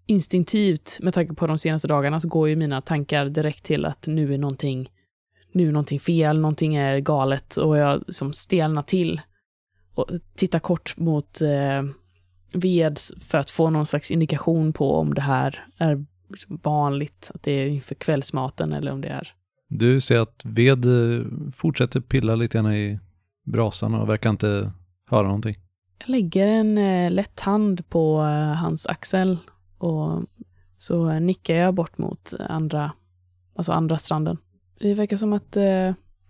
instinktivt, 0.05 0.99
med 1.01 1.13
tanke 1.13 1.33
på 1.33 1.47
de 1.47 1.57
senaste 1.57 1.87
dagarna, 1.87 2.19
så 2.19 2.27
går 2.27 2.49
ju 2.49 2.55
mina 2.55 2.81
tankar 2.81 3.25
direkt 3.25 3.63
till 3.63 3.85
att 3.85 4.07
nu 4.07 4.33
är 4.33 4.37
någonting, 4.37 4.89
nu 5.51 5.67
är 5.67 5.71
någonting 5.71 5.99
fel, 5.99 6.39
någonting 6.39 6.75
är 6.75 6.99
galet. 6.99 7.57
Och 7.57 7.77
jag 7.77 8.13
som 8.13 8.33
stelnar 8.33 8.83
till 8.83 9.21
och 9.95 10.09
tittar 10.35 10.59
kort 10.59 10.97
mot 10.97 11.41
eh, 11.41 11.83
ved 12.53 12.99
för 13.19 13.37
att 13.37 13.51
få 13.51 13.69
någon 13.69 13.85
slags 13.85 14.11
indikation 14.11 14.73
på 14.73 14.95
om 14.95 15.13
det 15.13 15.21
här 15.21 15.65
är 15.77 16.05
liksom 16.29 16.59
vanligt, 16.63 17.31
att 17.33 17.43
det 17.43 17.51
är 17.51 17.67
inför 17.67 17.95
kvällsmaten 17.95 18.73
eller 18.73 18.91
om 18.91 19.01
det 19.01 19.07
är 19.07 19.33
Du 19.67 20.01
ser 20.01 20.19
att 20.19 20.41
ved 20.43 20.85
eh, 20.85 21.25
fortsätter 21.55 22.01
pilla 22.01 22.35
lite 22.35 22.57
grann 22.57 22.73
i 22.73 22.99
brasan 23.49 23.93
och 23.93 24.09
verkar 24.09 24.29
inte 24.29 24.71
höra 25.09 25.23
någonting. 25.23 25.55
Jag 25.99 26.09
lägger 26.09 26.47
en 26.47 26.77
eh, 26.77 27.11
lätt 27.11 27.39
hand 27.39 27.89
på 27.89 28.21
eh, 28.21 28.55
hans 28.55 28.87
axel 28.87 29.37
och 29.77 30.23
så 30.77 31.19
nickar 31.19 31.55
jag 31.55 31.73
bort 31.73 31.97
mot 31.97 32.33
andra, 32.39 32.91
alltså 33.55 33.71
andra 33.71 33.97
stranden. 33.97 34.37
Det 34.79 34.93
verkar 34.93 35.17
som 35.17 35.33
att 35.33 35.57
eh, 35.57 35.61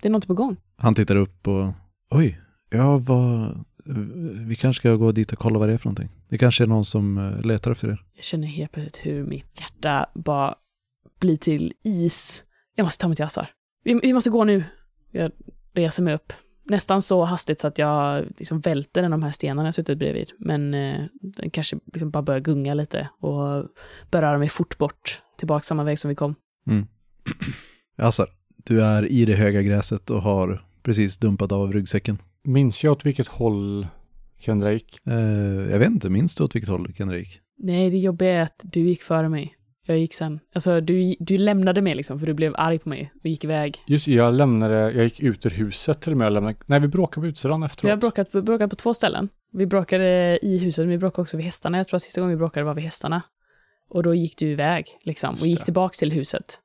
det 0.02 0.08
är 0.08 0.10
något 0.10 0.28
på 0.28 0.34
gång. 0.34 0.58
Han 0.78 0.96
tittar 0.96 1.16
upp 1.16 1.48
och 1.48 1.72
oj, 2.10 2.42
ja 2.70 2.98
vad, 2.98 3.60
vi 4.48 4.56
kanske 4.56 4.80
ska 4.80 4.96
gå 4.96 5.12
dit 5.12 5.32
och 5.32 5.40
kolla 5.40 5.60
vad 5.60 5.70
det 5.70 5.74
är 5.74 5.78
för 5.78 5.86
någonting. 5.86 6.10
Det 6.30 6.38
kanske 6.38 6.64
är 6.64 6.68
någon 6.68 6.86
som 6.86 7.18
eh, 7.18 7.42
letar 7.42 7.72
efter 7.72 7.88
er. 7.88 8.06
Jag 8.16 8.24
känner 8.24 8.48
helt 8.48 8.72
plötsligt 8.72 9.06
hur 9.06 9.24
mitt 9.24 9.60
hjärta 9.60 10.10
bara 10.14 10.56
blir 11.20 11.38
till 11.38 11.74
is. 11.84 12.44
Jag 12.76 12.84
måste 12.84 13.02
ta 13.02 13.08
mig 13.08 13.16
till 13.16 13.26
Assar. 13.26 13.50
Vi, 13.84 14.00
vi 14.04 14.14
måste 14.14 14.30
gå 14.30 14.44
nu. 14.44 14.64
Jag 15.12 15.32
reser 15.74 16.04
mig 16.04 16.14
upp. 16.14 16.34
Nästan 16.70 17.02
så 17.02 17.24
hastigt 17.24 17.60
så 17.60 17.68
att 17.68 17.78
jag 17.78 18.26
liksom 18.38 18.60
välter 18.60 19.04
en 19.04 19.14
av 19.14 19.20
de 19.20 19.26
här 19.26 19.32
stenarna 19.32 19.68
jag 19.68 19.74
suttit 19.74 19.98
bredvid. 19.98 20.32
Men 20.40 20.74
eh, 20.74 21.02
den 21.22 21.50
kanske 21.50 21.80
liksom 21.94 22.12
bara 22.12 22.24
börjar 22.24 22.40
gunga 22.40 22.74
lite 22.74 23.10
och 23.20 23.66
börjar 24.12 24.30
röra 24.30 24.38
mig 24.38 24.50
fort 24.50 24.78
bort. 24.78 25.22
Tillbaka 25.38 25.64
samma 25.64 25.84
väg 25.84 26.00
som 26.00 26.10
vi 26.10 26.16
kom. 26.16 26.36
Assar, 27.98 28.28
du 28.64 28.84
är 28.84 29.12
i 29.12 29.26
det 29.26 29.36
höga 29.36 29.62
gräset 29.62 30.10
och 30.10 30.22
har 30.22 30.66
precis 30.84 31.18
dumpat 31.18 31.52
av 31.52 31.74
ryggsäcken. 31.74 32.18
Minns 32.44 32.84
jag 32.84 32.92
åt 32.92 33.06
vilket 33.06 33.28
håll 33.28 33.88
Kendra 34.40 34.74
gick? 34.74 35.08
Eh, 35.08 35.16
jag 35.72 35.80
vet 35.80 35.90
inte, 35.90 36.10
minns 36.10 36.36
du 36.36 36.44
åt 36.44 36.56
vilket 36.56 36.70
håll 36.70 36.94
Kendra 36.94 37.18
gick? 37.18 37.40
Nej, 37.58 37.90
det 37.90 37.98
jobbiga 37.98 38.30
är 38.30 38.42
att 38.42 38.62
du 38.64 38.80
gick 38.80 39.02
före 39.02 39.30
mig. 39.30 39.56
Jag 39.90 40.00
gick 40.00 40.14
sen. 40.14 40.40
Alltså, 40.54 40.82
du, 40.82 41.16
du 41.20 41.38
lämnade 41.38 41.82
mig 41.82 41.96
liksom, 41.96 42.20
för 42.20 42.28
du 42.28 42.34
blev 42.34 42.56
arg 42.58 42.80
på 42.80 42.90
mig 42.90 43.14
och 43.24 43.26
gick 43.26 43.44
iväg. 43.44 43.84
Just 43.88 44.08
jag 44.08 44.34
lämnade, 44.34 44.76
jag 44.76 45.04
gick 45.04 45.20
ut 45.20 45.46
ur 45.46 45.50
huset 45.50 46.02
till 46.02 46.12
och 46.12 46.18
med. 46.18 46.28
och 46.28 46.32
Lämnade, 46.32 46.56
nej, 46.66 46.80
vi 46.80 46.88
bråkade 46.88 47.26
på 47.26 47.28
utsidan 47.28 47.64
efteråt. 47.64 47.88
Vi 47.88 47.90
har 47.90 47.98
bråkat, 47.98 48.30
vi 48.32 48.42
bråkat 48.42 48.70
på 48.70 48.76
två 48.76 48.94
ställen. 48.94 49.30
Vi 49.54 49.66
bråkade 49.66 50.40
i 50.42 50.58
huset, 50.58 50.84
men 50.84 50.90
vi 50.90 50.98
bråkade 50.98 51.22
också 51.22 51.38
vid 51.38 51.46
hästarna. 51.46 51.78
Jag 51.78 51.88
tror 51.88 51.96
att 51.96 52.02
sista 52.02 52.22
gången 52.22 52.36
vi 52.36 52.38
bråkade 52.38 52.66
var 52.66 52.74
vid 52.74 52.84
hästarna. 52.84 53.22
Och 53.90 54.04
då 54.04 54.14
gick 54.14 54.38
du 54.38 54.48
iväg, 54.52 54.86
liksom, 55.04 55.36
och 55.42 55.48
gick 55.48 55.60
det. 55.60 55.66
tillbaks 55.66 55.98
till 55.98 56.12
huset. 56.12 56.60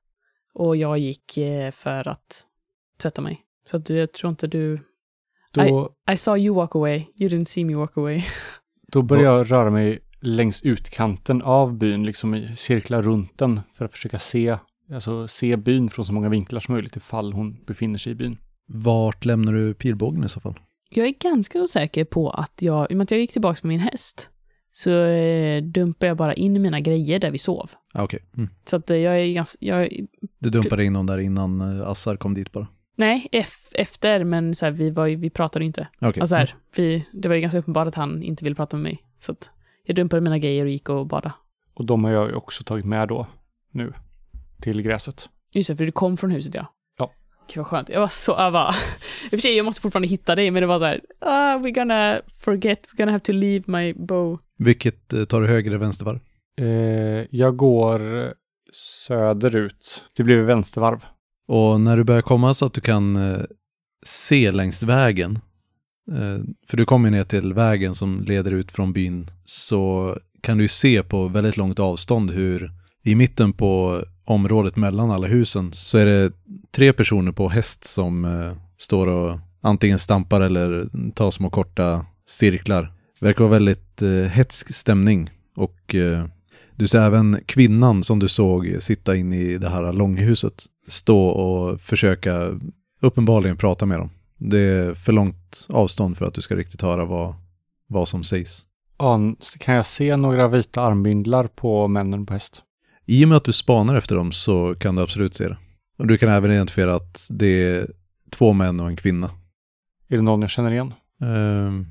Och 0.54 0.76
jag 0.76 0.98
gick 0.98 1.38
eh, 1.38 1.70
för 1.70 2.08
att 2.08 2.42
tvätta 3.02 3.22
mig. 3.22 3.40
Så 3.66 3.76
att 3.76 3.86
du, 3.86 3.96
jag 3.96 4.12
tror 4.12 4.30
inte 4.30 4.46
du... 4.46 4.80
Då, 5.52 5.94
I 6.12 6.16
saw 6.16 6.44
you 6.44 6.56
walk 6.56 6.74
away, 6.74 7.06
you 7.20 7.30
didn't 7.30 7.44
see 7.44 7.64
me 7.64 7.74
walk 7.74 7.96
away. 7.96 8.22
då 8.92 9.02
började 9.02 9.28
jag 9.28 9.50
röra 9.50 9.70
mig 9.70 10.00
längs 10.24 10.62
utkanten 10.62 11.42
av 11.42 11.78
byn, 11.78 12.04
liksom 12.06 12.34
i 12.34 12.56
cirklar 12.56 13.02
runt 13.02 13.38
den 13.38 13.60
för 13.74 13.84
att 13.84 13.92
försöka 13.92 14.18
se, 14.18 14.58
alltså 14.92 15.28
se 15.28 15.56
byn 15.56 15.88
från 15.88 16.04
så 16.04 16.12
många 16.12 16.28
vinklar 16.28 16.60
som 16.60 16.74
möjligt 16.74 16.96
ifall 16.96 17.32
hon 17.32 17.64
befinner 17.66 17.98
sig 17.98 18.12
i 18.12 18.14
byn. 18.14 18.38
Vart 18.66 19.24
lämnar 19.24 19.52
du 19.52 19.74
pilbågen 19.74 20.24
i 20.24 20.28
så 20.28 20.40
fall? 20.40 20.58
Jag 20.90 21.06
är 21.06 21.14
ganska 21.22 21.58
så 21.58 21.66
säker 21.66 22.04
på 22.04 22.30
att 22.30 22.62
jag, 22.62 22.90
i 22.90 22.94
och 22.94 22.96
med 22.98 23.04
att 23.04 23.10
jag 23.10 23.20
gick 23.20 23.32
tillbaks 23.32 23.62
med 23.62 23.68
min 23.68 23.80
häst, 23.80 24.30
så 24.72 24.90
eh, 25.04 25.62
dumpade 25.62 26.06
jag 26.06 26.16
bara 26.16 26.34
in 26.34 26.62
mina 26.62 26.80
grejer 26.80 27.18
där 27.18 27.30
vi 27.30 27.38
sov. 27.38 27.70
Ah, 27.94 28.02
Okej, 28.02 28.20
mm. 28.36 28.48
Så 28.64 28.76
att 28.76 28.90
eh, 28.90 28.96
jag 28.96 29.20
är 29.20 29.32
ganska, 29.34 29.66
jag, 29.66 29.88
du 30.38 30.50
dumpade 30.50 30.84
in 30.84 30.92
någon 30.92 31.06
där 31.06 31.18
innan 31.18 31.60
eh, 31.80 31.88
Assar 31.88 32.16
kom 32.16 32.34
dit 32.34 32.52
bara. 32.52 32.66
nej, 32.96 33.28
ef- 33.32 33.72
efter, 33.74 34.24
men 34.24 34.54
så 34.54 34.66
här, 34.66 34.72
vi, 34.72 34.90
var, 34.90 35.08
vi 35.08 35.30
pratade 35.30 35.64
inte. 35.64 35.88
Okej, 36.00 36.20
Alltså 36.20 36.36
här, 36.36 36.54
vi, 36.76 37.06
det 37.12 37.28
var 37.28 37.34
ju 37.34 37.40
ganska 37.40 37.58
uppenbart 37.58 37.88
att 37.88 37.94
han 37.94 38.22
inte 38.22 38.44
ville 38.44 38.56
prata 38.56 38.76
med 38.76 38.82
mig. 38.82 39.02
Så 39.20 39.32
att 39.32 39.50
jag 39.86 39.96
dumpade 39.96 40.22
mina 40.22 40.38
grejer 40.38 40.64
och 40.64 40.70
gick 40.70 40.88
och 40.88 41.06
badade. 41.06 41.34
Och 41.74 41.86
de 41.86 42.04
har 42.04 42.10
jag 42.10 42.28
ju 42.28 42.34
också 42.34 42.64
tagit 42.64 42.84
med 42.84 43.08
då, 43.08 43.26
nu, 43.70 43.92
till 44.60 44.82
gräset. 44.82 45.30
Just 45.52 45.68
det, 45.68 45.76
för 45.76 45.86
du 45.86 45.92
kom 45.92 46.16
från 46.16 46.30
huset 46.30 46.54
ja. 46.54 46.66
Ja. 46.98 47.12
Gud 47.48 47.56
vad 47.56 47.66
skönt. 47.66 47.88
Jag 47.88 48.00
var 48.00 48.08
så, 48.08 48.32
jag 48.32 48.52
bara, 48.52 48.68
i 49.24 49.26
och 49.26 49.30
för 49.30 49.38
sig 49.38 49.56
jag 49.56 49.64
måste 49.64 49.82
fortfarande 49.82 50.08
hitta 50.08 50.34
dig, 50.34 50.50
men 50.50 50.60
det 50.60 50.66
var 50.66 50.78
så 50.78 50.84
här, 50.84 51.00
ah, 51.20 51.58
we're 51.58 51.74
gonna 51.74 52.18
forget, 52.44 52.86
we're 52.92 52.96
gonna 52.96 53.12
have 53.12 53.24
to 53.24 53.32
leave 53.32 53.64
my 53.66 53.94
bow. 53.94 54.38
Vilket 54.58 55.12
eh, 55.12 55.24
tar 55.24 55.40
du 55.40 55.46
höger 55.46 55.70
eller 55.70 55.78
vänstervarv? 55.78 56.20
Eh, 56.56 57.26
jag 57.30 57.56
går 57.56 58.32
söderut. 59.06 60.04
Det 60.16 60.22
blir 60.22 60.42
vänstervarv. 60.42 61.04
Och 61.46 61.80
när 61.80 61.96
du 61.96 62.04
börjar 62.04 62.22
komma 62.22 62.54
så 62.54 62.66
att 62.66 62.72
du 62.72 62.80
kan 62.80 63.16
eh, 63.16 63.42
se 64.06 64.52
längs 64.52 64.82
vägen, 64.82 65.38
Eh, 66.12 66.44
för 66.66 66.76
du 66.76 66.84
kommer 66.84 67.10
ner 67.10 67.24
till 67.24 67.52
vägen 67.52 67.94
som 67.94 68.20
leder 68.20 68.50
ut 68.50 68.72
från 68.72 68.92
byn, 68.92 69.30
så 69.44 70.16
kan 70.40 70.56
du 70.58 70.64
ju 70.64 70.68
se 70.68 71.02
på 71.02 71.28
väldigt 71.28 71.56
långt 71.56 71.78
avstånd 71.78 72.30
hur 72.30 72.70
i 73.04 73.14
mitten 73.14 73.52
på 73.52 74.04
området 74.24 74.76
mellan 74.76 75.10
alla 75.10 75.26
husen 75.26 75.72
så 75.72 75.98
är 75.98 76.06
det 76.06 76.32
tre 76.70 76.92
personer 76.92 77.32
på 77.32 77.48
häst 77.48 77.84
som 77.84 78.24
eh, 78.24 78.56
står 78.76 79.06
och 79.06 79.38
antingen 79.60 79.98
stampar 79.98 80.40
eller 80.40 80.88
tar 81.14 81.30
små 81.30 81.50
korta 81.50 82.06
cirklar. 82.26 82.92
Det 83.20 83.26
verkar 83.26 83.44
vara 83.44 83.52
väldigt 83.52 84.02
eh, 84.02 84.10
hetsk 84.10 84.74
stämning 84.74 85.30
och 85.56 85.94
eh, 85.94 86.26
du 86.76 86.88
ser 86.88 87.02
även 87.02 87.40
kvinnan 87.46 88.02
som 88.02 88.18
du 88.18 88.28
såg 88.28 88.76
sitta 88.80 89.16
in 89.16 89.32
i 89.32 89.58
det 89.58 89.68
här 89.68 89.92
långhuset 89.92 90.64
stå 90.88 91.26
och 91.26 91.80
försöka 91.80 92.60
uppenbarligen 93.00 93.56
prata 93.56 93.86
med 93.86 93.98
dem. 93.98 94.10
Det 94.50 94.58
är 94.58 94.94
för 94.94 95.12
långt 95.12 95.66
avstånd 95.68 96.18
för 96.18 96.24
att 96.26 96.34
du 96.34 96.40
ska 96.40 96.56
riktigt 96.56 96.82
höra 96.82 97.04
vad, 97.04 97.34
vad 97.86 98.08
som 98.08 98.24
sägs. 98.24 98.66
An, 98.96 99.36
kan 99.58 99.74
jag 99.74 99.86
se 99.86 100.16
några 100.16 100.48
vita 100.48 100.82
armbindlar 100.82 101.46
på 101.46 101.88
männen 101.88 102.26
på 102.26 102.32
häst? 102.32 102.62
I 103.06 103.24
och 103.24 103.28
med 103.28 103.36
att 103.36 103.44
du 103.44 103.52
spanar 103.52 103.96
efter 103.96 104.16
dem 104.16 104.32
så 104.32 104.74
kan 104.74 104.96
du 104.96 105.02
absolut 105.02 105.34
se 105.34 105.48
det. 105.48 105.56
Och 105.98 106.06
du 106.06 106.18
kan 106.18 106.28
även 106.28 106.50
identifiera 106.50 106.94
att 106.94 107.26
det 107.30 107.46
är 107.64 107.90
två 108.30 108.52
män 108.52 108.80
och 108.80 108.86
en 108.86 108.96
kvinna. 108.96 109.30
Är 110.08 110.16
det 110.16 110.22
någon 110.22 110.40
jag 110.40 110.50
känner 110.50 110.70
igen? 110.70 110.94
Ehm, 111.22 111.86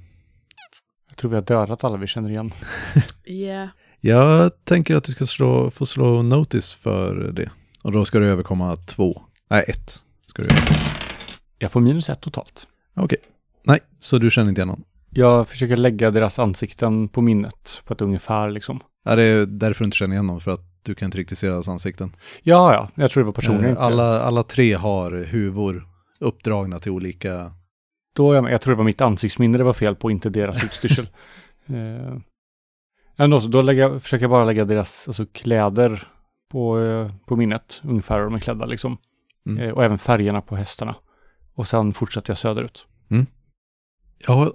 Jag 1.10 1.18
tror 1.18 1.30
vi 1.30 1.36
har 1.36 1.44
dödat 1.44 1.84
alla 1.84 1.98
vi 1.98 2.08
känner 2.08 2.30
igen. 2.30 2.52
Yeah. 3.26 3.70
jag 4.00 4.52
tänker 4.64 4.96
att 4.96 5.04
du 5.04 5.12
ska 5.12 5.26
slå, 5.26 5.72
få 5.72 5.86
slå 5.86 6.22
notice 6.22 6.74
för 6.74 7.16
det. 7.16 7.50
Och 7.82 7.92
då 7.92 8.06
ska 8.06 8.20
du 8.20 8.30
överkomma 8.30 8.76
två. 8.76 9.22
Nej, 9.50 9.66
ett. 9.68 10.04
Ska 10.26 10.44
du 10.44 10.50
göra. 10.50 10.62
Jag 11.64 11.72
får 11.72 11.82
minus 11.82 12.10
ett 12.10 12.22
totalt. 12.22 12.68
Okej. 12.96 13.18
Nej, 13.64 13.80
så 14.00 14.18
du 14.18 14.32
känner 14.32 14.50
inte 14.50 14.60
igen 14.60 14.68
någon. 14.68 14.84
Jag 15.10 15.48
försöker 15.48 15.78
lägga 15.78 16.12
deras 16.12 16.40
ansikten 16.40 17.08
på 17.08 17.22
minnet 17.22 17.82
på 17.86 17.94
ett 17.94 18.02
ungefär 18.02 18.50
liksom. 18.50 18.80
Ja, 19.06 19.16
det 19.16 19.24
är 19.24 19.46
därför 19.46 19.84
du 19.84 19.86
inte 19.86 19.98
känner 19.98 20.14
igen 20.14 20.28
någon, 20.28 20.42
för 20.42 20.52
att 20.52 20.62
du 20.84 20.96
kan 20.96 21.06
inte 21.06 21.18
riktigt 21.18 21.38
se 21.38 21.48
deras 21.48 21.68
ansikten. 21.68 22.12
Ja, 22.44 22.74
ja, 22.74 22.90
jag 22.96 23.12
tror 23.12 23.24
det 23.24 23.26
var 23.26 23.34
personer. 23.34 23.70
Eh, 23.70 23.82
alla, 23.82 24.22
alla 24.22 24.44
tre 24.44 24.74
har 24.74 25.12
huvor 25.12 25.88
uppdragna 26.20 26.80
till 26.80 26.92
olika... 26.92 27.54
Då 28.16 28.34
jag, 28.36 28.52
jag 28.52 28.62
tror 28.62 28.74
det 28.74 28.78
var 28.78 28.86
mitt 28.86 29.02
ansiktsminne 29.02 29.58
det 29.58 29.64
var 29.64 29.74
fel 29.74 29.96
på, 29.96 30.12
inte 30.12 30.30
deras 30.30 30.64
utstyrsel. 30.64 31.08
eh, 31.66 32.18
ändå, 33.18 33.42
så 33.42 33.48
då 33.48 33.62
lägger 33.62 34.00
försöker 34.00 34.24
jag 34.24 34.32
bara 34.32 34.44
lägga 34.44 34.66
deras 34.66 35.08
alltså, 35.08 35.26
kläder 35.26 36.08
på, 36.52 36.80
eh, 36.80 37.12
på 37.26 37.36
minnet, 37.36 37.82
ungefär 37.84 38.18
hur 38.18 38.24
de 38.24 38.34
är 38.34 38.40
klädda 38.40 38.66
liksom. 38.66 38.98
Mm. 39.46 39.64
Eh, 39.64 39.72
och 39.72 39.84
även 39.84 39.98
färgerna 39.98 40.42
på 40.42 40.56
hästarna. 40.56 40.96
Och 41.56 41.68
sen 41.68 41.94
fortsätter 41.94 42.32
jag 42.32 42.38
söderut. 42.38 42.88
Jag 44.28 44.34
har 44.34 44.54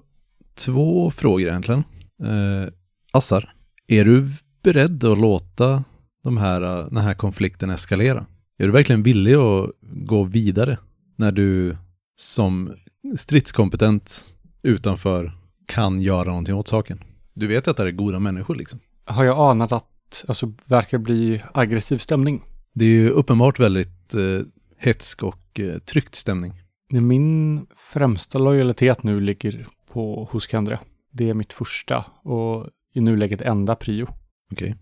två 0.55 1.11
frågor 1.11 1.49
egentligen. 1.49 1.85
Eh, 2.23 2.73
Assar, 3.13 3.55
är 3.87 4.05
du 4.05 4.31
beredd 4.63 5.05
att 5.05 5.19
låta 5.21 5.85
de 6.25 6.37
här, 6.37 6.63
eh, 6.63 6.87
den 6.87 7.05
här 7.05 7.15
konflikten 7.15 7.71
eskalera? 7.71 8.27
Är 8.59 8.67
du 8.67 8.71
verkligen 8.71 9.03
villig 9.03 9.35
att 9.35 9.71
gå 9.83 10.25
vidare 10.25 10.79
när 11.17 11.33
du 11.33 11.77
som 12.17 12.75
stridskompetent 13.17 14.35
utanför 14.63 15.33
kan 15.67 16.03
göra 16.03 16.29
någonting 16.29 16.55
åt 16.55 16.69
saken? 16.69 17.05
Du 17.35 17.47
vet 17.47 17.69
att 17.69 17.77
det 17.77 17.83
är 17.83 17.91
goda 17.91 18.19
människor 18.19 18.55
liksom. 18.55 18.81
Har 19.05 19.25
jag 19.25 19.39
anat 19.39 19.73
att, 19.73 20.25
alltså, 20.29 20.53
verkar 20.65 20.99
bli 20.99 21.43
aggressiv 21.55 21.99
stämning? 21.99 22.43
Det 22.73 22.85
är 22.85 22.89
ju 22.89 23.11
uppenbart 23.11 23.61
väldigt 23.61 24.15
eh, 24.15 24.41
hetsk 24.79 25.23
och 25.23 25.61
eh, 25.61 25.79
tryckt 25.79 26.15
stämning. 26.15 26.63
Min 26.91 27.67
främsta 27.77 28.39
lojalitet 28.39 29.03
nu 29.03 29.21
ligger 29.21 29.67
på, 29.93 30.29
hos 30.33 30.49
Kendra. 30.49 30.79
Det 31.11 31.31
är 31.31 31.35
mitt 31.35 31.53
första 31.53 32.05
och 32.23 32.67
i 32.95 33.01
nuläget 33.01 33.41
enda 33.41 33.77
prio. 33.77 34.07
Okej. 34.53 34.77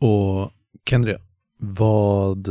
Och 0.00 0.50
Kendria, 0.90 1.18
vad, 1.58 2.48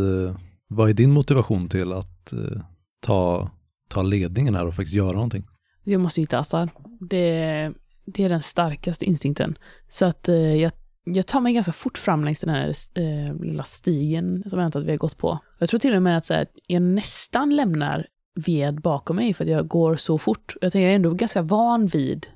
vad 0.68 0.90
är 0.90 0.94
din 0.94 1.12
motivation 1.12 1.70
till 1.70 1.94
att 1.94 2.34
eh, 2.34 2.62
ta, 3.00 3.50
ta 3.88 4.02
ledningen 4.02 4.56
här 4.56 4.68
och 4.68 4.76
faktiskt 4.76 4.96
göra 4.96 5.12
någonting? 5.12 5.48
Jag 5.84 6.02
måste 6.02 6.22
hitta 6.22 6.40
Assar. 6.40 6.70
Det, 7.00 7.74
det 8.06 8.24
är 8.24 8.30
den 8.30 8.42
starkaste 8.42 9.06
instinkten. 9.06 9.58
Så 9.90 10.06
att 10.06 10.30
eh, 10.30 10.56
jag, 10.56 10.72
jag 11.04 11.28
tar 11.28 11.42
mig 11.42 11.54
ganska 11.54 11.72
fort 11.72 11.98
fram 11.98 12.26
längs 12.26 12.42
den 12.42 12.56
här 12.56 12.74
eh, 12.96 13.36
lilla 13.42 13.64
stigen 13.64 14.44
som 14.50 14.60
jag 14.60 14.66
antar 14.66 14.80
att 14.80 14.86
vi 14.86 14.92
har 14.92 14.98
gått 14.98 15.18
på. 15.18 15.40
Jag 15.60 15.70
tror 15.70 15.80
till 15.80 15.96
och 15.96 16.02
med 16.02 16.18
att 16.18 16.26
så 16.26 16.34
här, 16.34 16.48
jag 16.68 16.82
nästan 16.82 17.56
lämnar 17.56 18.06
ved 18.36 18.82
bakom 18.82 19.16
mig 19.16 19.34
för 19.34 19.44
att 19.44 19.50
jag 19.50 19.68
går 19.68 19.96
så 19.96 20.18
fort. 20.18 20.56
Jag 20.62 20.72
tänker 20.72 20.84
jag 20.84 20.92
är 20.92 20.96
ändå 20.96 21.14
ganska 21.14 21.42
van 21.42 21.88
vid 21.88 22.28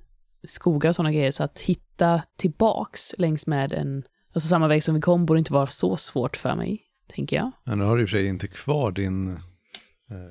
skogar 0.43 0.89
och 0.89 0.95
sådana 0.95 1.11
grejer, 1.11 1.31
så 1.31 1.43
att 1.43 1.59
hitta 1.59 2.21
tillbaks 2.37 3.15
längs 3.17 3.47
med 3.47 3.73
en 3.73 4.03
Alltså 4.33 4.47
samma 4.49 4.67
väg 4.67 4.83
som 4.83 4.95
vi 4.95 5.01
kom 5.01 5.25
borde 5.25 5.39
inte 5.39 5.53
vara 5.53 5.67
så 5.67 5.95
svårt 5.95 6.37
för 6.37 6.55
mig, 6.55 6.81
tänker 7.07 7.35
jag. 7.35 7.51
Men 7.63 7.79
nu 7.79 7.85
har 7.85 7.95
du 7.95 8.01
i 8.01 8.05
och 8.05 8.09
för 8.09 8.17
sig 8.17 8.27
inte 8.27 8.47
kvar 8.47 8.91
din 8.91 9.31
eh, 9.31 9.37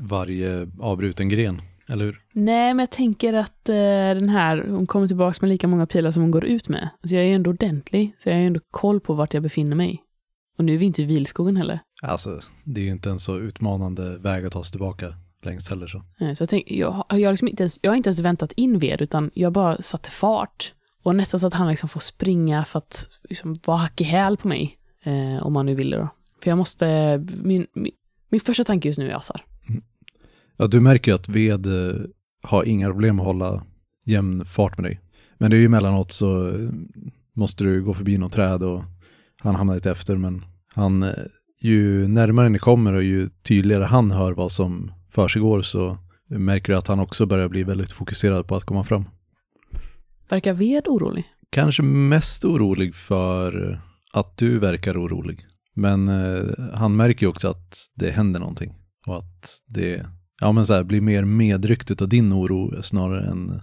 varje 0.00 0.68
avbruten 0.80 1.28
gren, 1.28 1.62
eller 1.88 2.04
hur? 2.04 2.20
Nej, 2.32 2.74
men 2.74 2.78
jag 2.78 2.90
tänker 2.90 3.32
att 3.32 3.68
eh, 3.68 3.74
den 3.74 4.28
här, 4.28 4.66
hon 4.68 4.86
kommer 4.86 5.08
tillbaka 5.08 5.38
med 5.40 5.48
lika 5.48 5.68
många 5.68 5.86
pilar 5.86 6.10
som 6.10 6.22
hon 6.22 6.30
går 6.30 6.44
ut 6.44 6.68
med. 6.68 6.88
Alltså 7.02 7.16
jag 7.16 7.24
är 7.24 7.28
ju 7.28 7.34
ändå 7.34 7.50
ordentlig, 7.50 8.16
så 8.18 8.28
jag 8.28 8.34
har 8.34 8.40
ju 8.40 8.46
ändå 8.46 8.60
koll 8.70 9.00
på 9.00 9.14
vart 9.14 9.34
jag 9.34 9.42
befinner 9.42 9.76
mig. 9.76 10.02
Och 10.58 10.64
nu 10.64 10.74
är 10.74 10.78
vi 10.78 10.86
inte 10.86 11.02
i 11.02 11.04
vilskogen 11.04 11.56
heller. 11.56 11.80
Alltså, 12.02 12.40
det 12.64 12.80
är 12.80 12.84
ju 12.84 12.90
inte 12.90 13.10
en 13.10 13.20
så 13.20 13.38
utmanande 13.38 14.18
väg 14.18 14.44
att 14.44 14.52
ta 14.52 14.64
sig 14.64 14.70
tillbaka 14.70 15.14
längst 15.44 15.68
heller 15.68 15.86
så. 15.86 16.02
Så 16.34 16.42
jag, 16.42 16.48
tänk, 16.48 16.70
jag, 16.70 16.90
har- 16.90 17.18
jag, 17.18 17.30
liksom 17.32 17.48
inte 17.48 17.62
ens, 17.62 17.78
jag 17.82 17.90
har 17.90 17.96
inte 17.96 18.08
ens 18.08 18.18
väntat 18.20 18.52
in 18.52 18.78
ved, 18.78 19.00
utan 19.02 19.30
jag 19.34 19.52
bara 19.52 19.76
satte 19.76 20.10
fart. 20.10 20.72
Och 21.02 21.14
nästan 21.16 21.40
så 21.40 21.46
att 21.46 21.54
han 21.54 21.68
liksom 21.68 21.88
får 21.88 22.00
springa 22.00 22.64
för 22.64 22.78
att 22.78 23.08
liksom 23.28 23.56
vara 23.64 23.76
hack 23.76 24.00
i 24.00 24.04
häl 24.04 24.36
på 24.36 24.48
mig. 24.48 24.76
Eh, 25.04 25.46
om 25.46 25.52
man 25.52 25.66
nu 25.66 25.74
vill 25.74 25.90
det 25.90 25.96
då. 25.96 26.08
För 26.42 26.50
jag 26.50 26.58
måste, 26.58 27.18
min, 27.42 27.66
min, 27.74 27.92
min 28.28 28.40
första 28.40 28.64
tanke 28.64 28.88
just 28.88 28.98
nu 28.98 29.10
är 29.10 29.14
Assar. 29.14 29.44
Ja, 30.56 30.66
du 30.66 30.80
märker 30.80 31.10
ju 31.10 31.14
att 31.14 31.28
ved 31.28 31.66
eh, 31.66 31.96
har 32.42 32.64
inga 32.64 32.86
problem 32.86 33.20
att 33.20 33.26
hålla 33.26 33.64
jämn 34.04 34.44
fart 34.44 34.78
med 34.78 34.84
dig. 34.90 35.00
Men 35.38 35.50
det 35.50 35.56
är 35.56 35.58
ju 35.58 35.66
emellanåt 35.66 36.12
så 36.12 36.48
eh, 36.48 36.70
måste 37.34 37.64
du 37.64 37.82
gå 37.84 37.94
förbi 37.94 38.18
något 38.18 38.32
träd 38.32 38.62
och 38.62 38.82
han 39.40 39.54
hamnar 39.54 39.74
lite 39.74 39.90
efter. 39.90 40.16
Men 40.16 40.44
han, 40.74 41.02
eh, 41.02 41.10
ju 41.60 42.08
närmare 42.08 42.48
ni 42.48 42.58
kommer 42.58 42.92
och 42.92 43.02
ju 43.02 43.28
tydligare 43.28 43.84
han 43.84 44.10
hör 44.10 44.32
vad 44.32 44.52
som 44.52 44.92
försiggår 45.12 45.62
så 45.62 45.98
märker 46.28 46.72
du 46.72 46.78
att 46.78 46.88
han 46.88 47.00
också 47.00 47.26
börjar 47.26 47.48
bli 47.48 47.64
väldigt 47.64 47.92
fokuserad 47.92 48.46
på 48.46 48.56
att 48.56 48.64
komma 48.64 48.84
fram. 48.84 49.04
Verkar 50.28 50.52
ved 50.52 50.88
orolig? 50.88 51.24
Kanske 51.50 51.82
mest 51.82 52.44
orolig 52.44 52.94
för 52.94 53.80
att 54.12 54.36
du 54.36 54.58
verkar 54.58 55.04
orolig. 55.04 55.46
Men 55.74 56.08
eh, 56.08 56.42
han 56.74 56.96
märker 56.96 57.26
ju 57.26 57.30
också 57.30 57.48
att 57.48 57.76
det 57.94 58.10
händer 58.10 58.40
någonting. 58.40 58.74
Och 59.06 59.18
att 59.18 59.62
det 59.66 60.06
ja, 60.40 60.52
men 60.52 60.66
så 60.66 60.72
här, 60.72 60.82
blir 60.82 61.00
mer 61.00 61.24
medryckt 61.24 62.02
av 62.02 62.08
din 62.08 62.32
oro 62.32 62.82
snarare 62.82 63.26
än 63.30 63.60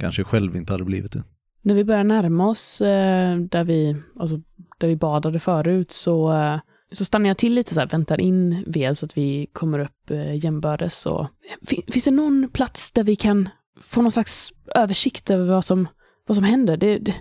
kanske 0.00 0.24
själv 0.24 0.56
inte 0.56 0.72
hade 0.72 0.84
blivit 0.84 1.12
det. 1.12 1.22
När 1.62 1.74
vi 1.74 1.84
börjar 1.84 2.04
närma 2.04 2.46
oss 2.46 2.80
eh, 2.80 3.36
där, 3.36 3.64
vi, 3.64 3.96
alltså, 4.20 4.40
där 4.78 4.88
vi 4.88 4.96
badade 4.96 5.38
förut 5.38 5.90
så, 5.90 6.32
eh, 6.32 6.60
så 6.92 7.04
stannar 7.04 7.28
jag 7.30 7.38
till 7.38 7.54
lite 7.54 7.74
så 7.74 7.80
här, 7.80 7.86
väntar 7.88 8.20
in 8.20 8.64
ved 8.66 8.98
så 8.98 9.06
att 9.06 9.16
vi 9.18 9.46
kommer 9.52 9.78
upp 9.78 10.10
eh, 10.10 10.44
jämbördes. 10.44 11.06
Och, 11.06 11.26
fin, 11.66 11.82
finns 11.88 12.04
det 12.04 12.10
någon 12.10 12.48
plats 12.52 12.92
där 12.92 13.04
vi 13.04 13.16
kan 13.16 13.48
få 13.80 14.02
någon 14.02 14.12
slags 14.12 14.52
översikt 14.74 15.30
över 15.30 15.46
vad 15.46 15.64
som, 15.64 15.88
vad 16.26 16.34
som 16.36 16.44
händer? 16.44 16.76
Det, 16.76 16.98
det, 16.98 17.14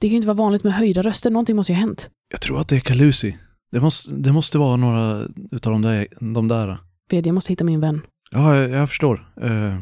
det 0.00 0.06
kan 0.08 0.10
ju 0.10 0.16
inte 0.16 0.26
vara 0.28 0.36
vanligt 0.36 0.64
med 0.64 0.74
höjda 0.74 1.02
röster, 1.02 1.30
någonting 1.30 1.56
måste 1.56 1.72
ju 1.72 1.76
ha 1.76 1.80
hänt. 1.80 2.10
Jag 2.30 2.40
tror 2.40 2.60
att 2.60 2.68
det 2.68 2.76
är 2.76 2.80
Kalusi. 2.80 3.36
Det 3.72 3.80
måste, 3.80 4.14
det 4.14 4.32
måste 4.32 4.58
vara 4.58 4.76
några 4.76 5.26
utav 5.50 5.72
de 5.72 5.82
där. 5.82 6.06
De 6.34 6.48
där. 6.48 6.78
Ved, 7.10 7.26
jag 7.26 7.34
måste 7.34 7.52
hitta 7.52 7.64
min 7.64 7.80
vän. 7.80 8.02
Ja, 8.30 8.56
jag, 8.56 8.70
jag 8.70 8.88
förstår. 8.88 9.32
Eh, 9.42 9.76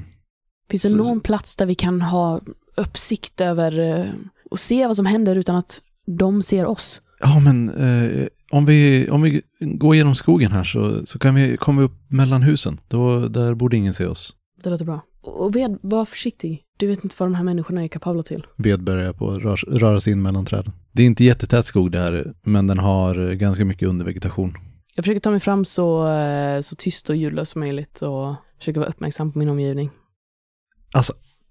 Finns 0.70 0.82
det 0.82 0.88
Så- 0.88 0.96
någon 0.96 1.20
plats 1.20 1.56
där 1.56 1.66
vi 1.66 1.74
kan 1.74 2.00
ha 2.02 2.40
uppsikt 2.76 3.40
över 3.40 3.78
eh, 3.78 4.06
och 4.50 4.58
se 4.58 4.86
vad 4.86 4.96
som 4.96 5.06
händer 5.06 5.36
utan 5.36 5.56
att 5.56 5.82
de 6.18 6.42
ser 6.42 6.66
oss? 6.66 7.00
ja, 7.20 7.40
men 7.40 7.68
eh, 7.70 8.26
om, 8.54 8.66
vi, 8.66 9.08
om 9.10 9.22
vi 9.22 9.42
går 9.60 9.96
genom 9.96 10.14
skogen 10.14 10.52
här 10.52 10.64
så, 10.64 11.06
så 11.06 11.18
kan 11.18 11.34
vi 11.34 11.56
komma 11.56 11.82
upp 11.82 11.92
mellan 12.08 12.42
husen. 12.42 12.80
Då, 12.88 13.28
där 13.28 13.54
borde 13.54 13.76
ingen 13.76 13.94
se 13.94 14.06
oss. 14.06 14.34
Det 14.62 14.70
låter 14.70 14.84
bra. 14.84 15.00
Och 15.22 15.56
Ved, 15.56 15.78
var 15.82 16.04
försiktig. 16.04 16.62
Du 16.76 16.86
vet 16.86 17.04
inte 17.04 17.16
vad 17.18 17.28
de 17.28 17.34
här 17.34 17.44
människorna 17.44 17.84
är 17.84 17.88
kapabla 17.88 18.22
till. 18.22 18.46
ved 18.56 18.84
börjar 18.84 19.12
på 19.12 19.30
att 19.30 19.38
rör, 19.38 19.56
röra 19.56 20.00
sig 20.00 20.12
in 20.12 20.22
mellan 20.22 20.44
träden. 20.44 20.72
Det 20.92 21.02
är 21.02 21.06
inte 21.06 21.24
jättetät 21.24 21.66
skog 21.66 21.90
det 21.90 21.98
här, 21.98 22.34
men 22.42 22.66
den 22.66 22.78
har 22.78 23.32
ganska 23.32 23.64
mycket 23.64 23.88
undervegetation. 23.88 24.54
Jag 24.94 25.04
försöker 25.04 25.20
ta 25.20 25.30
mig 25.30 25.40
fram 25.40 25.64
så, 25.64 26.08
eh, 26.08 26.60
så 26.60 26.76
tyst 26.76 27.10
och 27.10 27.16
ljudlöst 27.16 27.52
som 27.52 27.60
möjligt 27.60 28.02
och 28.02 28.34
försöker 28.58 28.80
vara 28.80 28.90
uppmärksam 28.90 29.32
på 29.32 29.38
min 29.38 29.48
omgivning. 29.48 29.90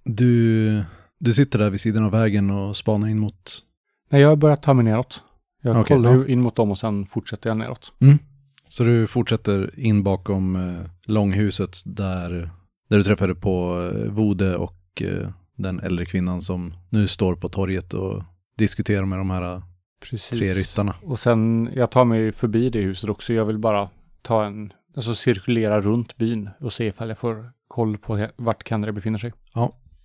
Du, 0.04 0.84
du 1.20 1.34
sitter 1.34 1.60
där 1.60 1.70
vid 1.70 1.82
sidan 1.82 2.04
av 2.04 2.12
vägen 2.12 2.50
och 2.50 2.76
spanar 2.76 3.08
in 3.08 3.20
mot... 3.20 3.64
Nej, 4.10 4.22
jag 4.22 4.30
har 4.30 4.36
börjat 4.36 4.64
ta 4.64 4.74
mig 4.74 4.86
neråt. 4.86 5.22
Jag 5.66 5.80
Okej, 5.80 5.98
kollar 5.98 6.16
ja. 6.16 6.28
in 6.28 6.42
mot 6.42 6.56
dem 6.56 6.72
och 6.72 6.78
sen 6.78 7.06
fortsätter 7.06 7.50
jag 7.50 7.58
neråt. 7.58 7.94
Så 8.70 8.84
du 8.84 9.08
fortsätter 9.08 9.80
in 9.80 10.04
bakom 10.04 10.56
eh, 10.56 10.90
långhuset 11.04 11.78
där, 11.86 12.50
där 12.90 12.98
du 12.98 13.04
träffade 13.04 13.36
på 13.36 13.82
eh, 13.96 14.12
Vode 14.12 14.56
och 14.56 15.02
eh, 15.02 15.30
den 15.56 15.80
äldre 15.80 16.06
kvinnan 16.06 16.42
som 16.42 16.74
nu 16.90 17.08
står 17.08 17.36
på 17.36 17.50
torget 17.50 17.94
och 17.94 18.24
diskuterar 18.58 19.06
med 19.06 19.20
de 19.20 19.30
här 19.30 19.56
eh, 19.56 19.64
Precis. 20.10 20.40
tre 20.40 20.48
ryttarna. 20.48 20.96
Och 21.04 21.20
sen, 21.20 21.70
jag 21.76 21.92
tar 21.92 22.06
mig 22.06 22.32
förbi 22.32 22.70
det 22.70 22.82
huset 22.82 23.10
också. 23.10 23.34
Jag 23.34 23.46
vill 23.46 23.60
bara 23.60 23.90
ta 24.22 24.46
en, 24.46 24.74
alltså 24.96 25.16
cirkulera 25.16 25.82
runt 25.82 26.18
byn 26.18 26.50
och 26.60 26.74
se 26.74 26.86
ifall 26.86 27.10
jag 27.10 27.18
får 27.18 27.52
koll 27.68 27.98
på 27.98 28.28
vart 28.36 28.68
Kendra 28.68 28.92
befinner 28.92 29.20
sig. 29.20 29.34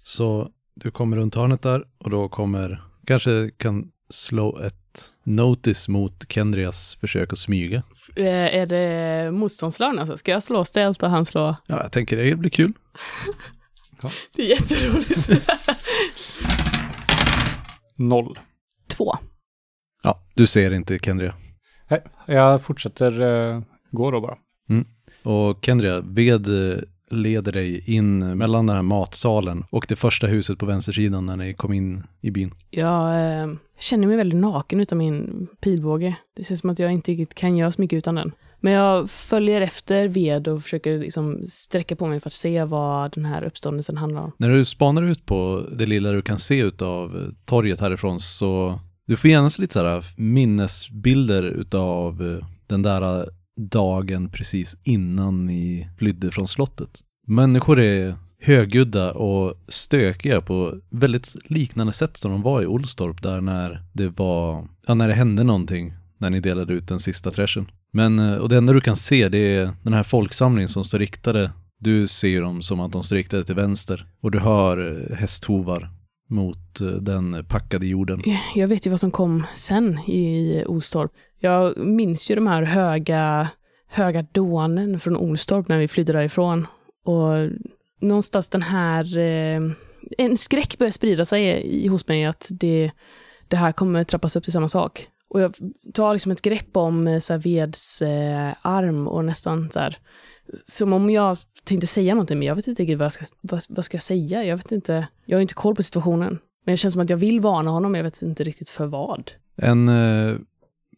Så 0.03 0.51
du 0.75 0.91
kommer 0.91 1.17
runt 1.17 1.35
hörnet 1.35 1.63
där 1.63 1.85
och 1.99 2.11
då 2.11 2.29
kommer, 2.29 2.83
kanske 3.07 3.51
kan 3.57 3.91
slå 4.11 4.59
ett 4.59 4.78
notice 5.23 5.89
mot 5.89 6.33
Kendrias 6.33 6.97
försök 7.01 7.33
att 7.33 7.39
smyga. 7.39 7.83
Eh, 8.17 8.27
är 8.27 8.67
det 8.67 9.31
motståndslagen 9.31 9.99
alltså? 9.99 10.17
Ska 10.17 10.31
jag 10.31 10.43
slå 10.43 10.65
ställt 10.65 11.03
och 11.03 11.11
han 11.11 11.25
slå? 11.25 11.57
Ja, 11.67 11.83
jag 11.83 11.93
tänker 11.93 12.17
det 12.17 12.37
blir 12.37 12.51
kul. 12.51 12.73
Det 14.35 14.43
är 14.43 14.49
jätteroligt. 14.49 15.51
Noll. 17.97 18.39
Två. 18.89 19.17
Ja, 20.03 20.23
du 20.35 20.47
ser 20.47 20.71
inte 20.71 20.99
Kendria. 20.99 21.35
Nej, 21.89 22.05
jag 22.27 22.63
fortsätter 22.63 23.21
eh, 23.21 23.63
gå 23.91 24.11
då 24.11 24.21
bara. 24.21 24.37
Och 25.23 25.65
Kendria, 25.65 26.01
ved 26.01 26.73
eh, 26.73 26.79
leder 27.11 27.53
dig 27.53 27.97
in 27.97 28.39
mellan 28.39 28.67
den 28.67 28.77
här 28.77 28.83
matsalen 28.83 29.65
och 29.71 29.87
det 29.89 29.97
första 29.97 30.27
huset 30.27 30.59
på 30.59 30.67
vänstersidan 30.67 31.27
när 31.27 31.37
ni 31.37 31.55
kom 31.55 31.73
in 31.73 32.03
i 32.21 32.31
byn. 32.31 32.55
Jag 32.71 33.41
eh, 33.41 33.49
känner 33.79 34.07
mig 34.07 34.17
väldigt 34.17 34.41
naken 34.41 34.81
utan 34.81 34.99
min 34.99 35.49
pilbåge. 35.61 36.17
Det 36.37 36.45
känns 36.45 36.61
som 36.61 36.71
att 36.71 36.79
jag 36.79 36.93
inte 36.93 37.13
riktigt 37.13 37.35
kan 37.35 37.57
göra 37.57 37.73
så 37.73 37.81
mycket 37.81 37.97
utan 37.97 38.15
den. 38.15 38.33
Men 38.61 38.73
jag 38.73 39.11
följer 39.11 39.61
efter 39.61 40.09
ved 40.09 40.49
och 40.49 40.63
försöker 40.63 40.99
liksom 40.99 41.41
sträcka 41.45 41.97
på 41.97 42.07
mig 42.07 42.21
för 42.21 42.29
att 42.29 42.33
se 42.33 42.65
vad 42.65 43.13
den 43.13 43.25
här 43.25 43.45
uppståndelsen 43.45 43.97
handlar 43.97 44.23
om. 44.23 44.33
När 44.37 44.51
du 44.51 44.65
spanar 44.65 45.03
ut 45.03 45.27
på 45.27 45.67
det 45.73 45.87
lilla 45.87 46.13
du 46.13 46.23
kan 46.23 46.39
se 46.39 46.61
utav 46.61 47.33
torget 47.45 47.81
härifrån 47.81 48.21
så 48.21 48.81
du 49.07 49.17
får 49.17 49.31
genast 49.31 49.59
lite 49.59 49.73
så 49.73 49.85
här 49.85 50.05
minnesbilder 50.17 51.43
utav 51.43 52.23
eh, 52.23 52.47
den 52.67 52.83
där 52.83 53.29
dagen 53.59 54.29
precis 54.29 54.77
innan 54.83 55.47
ni 55.47 55.89
flydde 55.99 56.31
från 56.31 56.49
slottet. 56.49 57.01
Människor 57.27 57.81
är 57.81 58.17
högljudda 58.41 59.13
och 59.13 59.55
stökiga 59.69 60.41
på 60.41 60.81
väldigt 60.91 61.37
liknande 61.45 61.93
sätt 61.93 62.17
som 62.17 62.31
de 62.31 62.43
var 62.43 62.63
i 62.63 62.67
Olstorp 62.67 63.23
där 63.23 63.41
när 63.41 63.83
det 63.93 64.09
var, 64.09 64.69
ja 64.87 64.95
när 64.95 65.09
det 65.09 65.15
hände 65.15 65.45
någonting 65.45 65.95
när 66.19 66.31
ni 66.31 66.41
delade 66.41 66.73
ut 66.73 66.89
den 66.89 67.01
sista 67.01 67.31
träschen. 67.31 67.71
Men, 67.93 68.19
eh, 68.19 68.37
och 68.37 68.49
det 68.49 68.57
enda 68.57 68.73
du 68.73 68.81
kan 68.81 68.97
se 68.97 69.29
det 69.29 69.57
är 69.57 69.71
den 69.83 69.93
här 69.93 70.03
folksamlingen 70.03 70.69
som 70.69 70.85
står 70.85 70.99
riktade 70.99 71.51
du 71.81 72.09
ser 72.09 72.43
dem 72.43 72.63
som 72.63 72.81
att 72.81 72.93
de 72.93 73.03
står 73.05 73.17
riktade 73.17 73.45
till 73.45 73.55
vänster 73.55 74.07
och 74.21 74.31
du 74.31 74.39
hör 74.39 75.07
eh, 75.11 75.17
hästhovar 75.17 75.91
mot 76.29 76.81
eh, 76.81 76.87
den 76.87 77.45
packade 77.49 77.87
jorden. 77.87 78.23
Jag 78.55 78.69
vet 78.69 78.87
ju 78.87 78.91
vad 78.91 79.01
som 79.01 79.11
kom 79.11 79.45
sen 79.55 79.99
i 79.99 80.65
Olstorp. 80.67 81.13
Jag 81.39 81.77
minns 81.77 82.31
ju 82.31 82.35
de 82.35 82.47
här 82.47 82.63
höga, 82.63 83.49
höga 83.89 84.23
dånen 84.23 85.01
från 85.01 85.17
Olstorp 85.17 85.69
när 85.69 85.79
vi 85.79 85.89
flydde 85.89 86.13
därifrån. 86.13 86.67
Och 87.05 87.51
någonstans 88.01 88.49
den 88.49 88.63
här... 88.63 89.19
Eh, 89.19 89.61
en 90.19 90.37
skräck 90.37 90.79
börjar 90.79 90.91
sprida 90.91 91.25
sig 91.25 91.45
i, 91.45 91.89
hos 91.89 92.09
mig 92.09 92.25
att 92.25 92.49
det, 92.51 92.91
det 93.49 93.57
här 93.57 93.73
kommer 93.73 94.05
trappas 94.05 94.37
upp 94.37 94.45
till 94.45 94.53
samma 94.53 94.69
sak. 94.69 95.09
Och 95.29 95.41
jag 95.41 95.55
tar 95.95 96.13
liksom 96.13 96.33
ett 96.33 96.43
grepp 96.43 96.77
om 96.77 97.07
eh, 97.07 97.19
så 97.19 97.33
här, 97.33 97.41
Veds 97.41 98.03
eh, 98.03 98.55
arm 98.63 99.09
och 99.09 99.25
nästan 99.25 99.71
så 99.71 99.81
här, 99.81 99.99
som 100.65 100.93
om 100.93 101.11
jag 101.11 101.39
tänkte 101.65 101.87
säga 101.87 102.15
någonting, 102.15 102.39
men 102.39 102.49
jag 102.49 102.57
vet 102.57 102.67
inte 102.67 102.83
riktigt 102.83 102.99
vad 102.99 103.05
jag 103.05 103.13
ska, 103.13 103.25
vad, 103.41 103.63
vad 103.69 103.85
ska 103.85 103.95
jag 103.95 104.03
säga. 104.03 104.45
Jag 104.45 104.57
vet 104.57 104.73
inte, 104.73 105.09
jag 105.25 105.37
har 105.37 105.43
inte 105.43 105.55
koll 105.55 105.75
på 105.75 105.83
situationen. 105.83 106.39
Men 106.65 106.73
det 106.73 106.77
känns 106.77 106.95
som 106.95 107.03
att 107.03 107.11
jag 107.11 107.17
vill 107.17 107.41
varna 107.41 107.71
honom, 107.71 107.93
men 107.93 107.99
jag 107.99 108.05
vet 108.05 108.23
inte 108.23 108.45
riktigt 108.45 108.69
för 108.69 108.87
vad. 108.87 109.31
En 109.57 109.89
eh, 109.89 110.37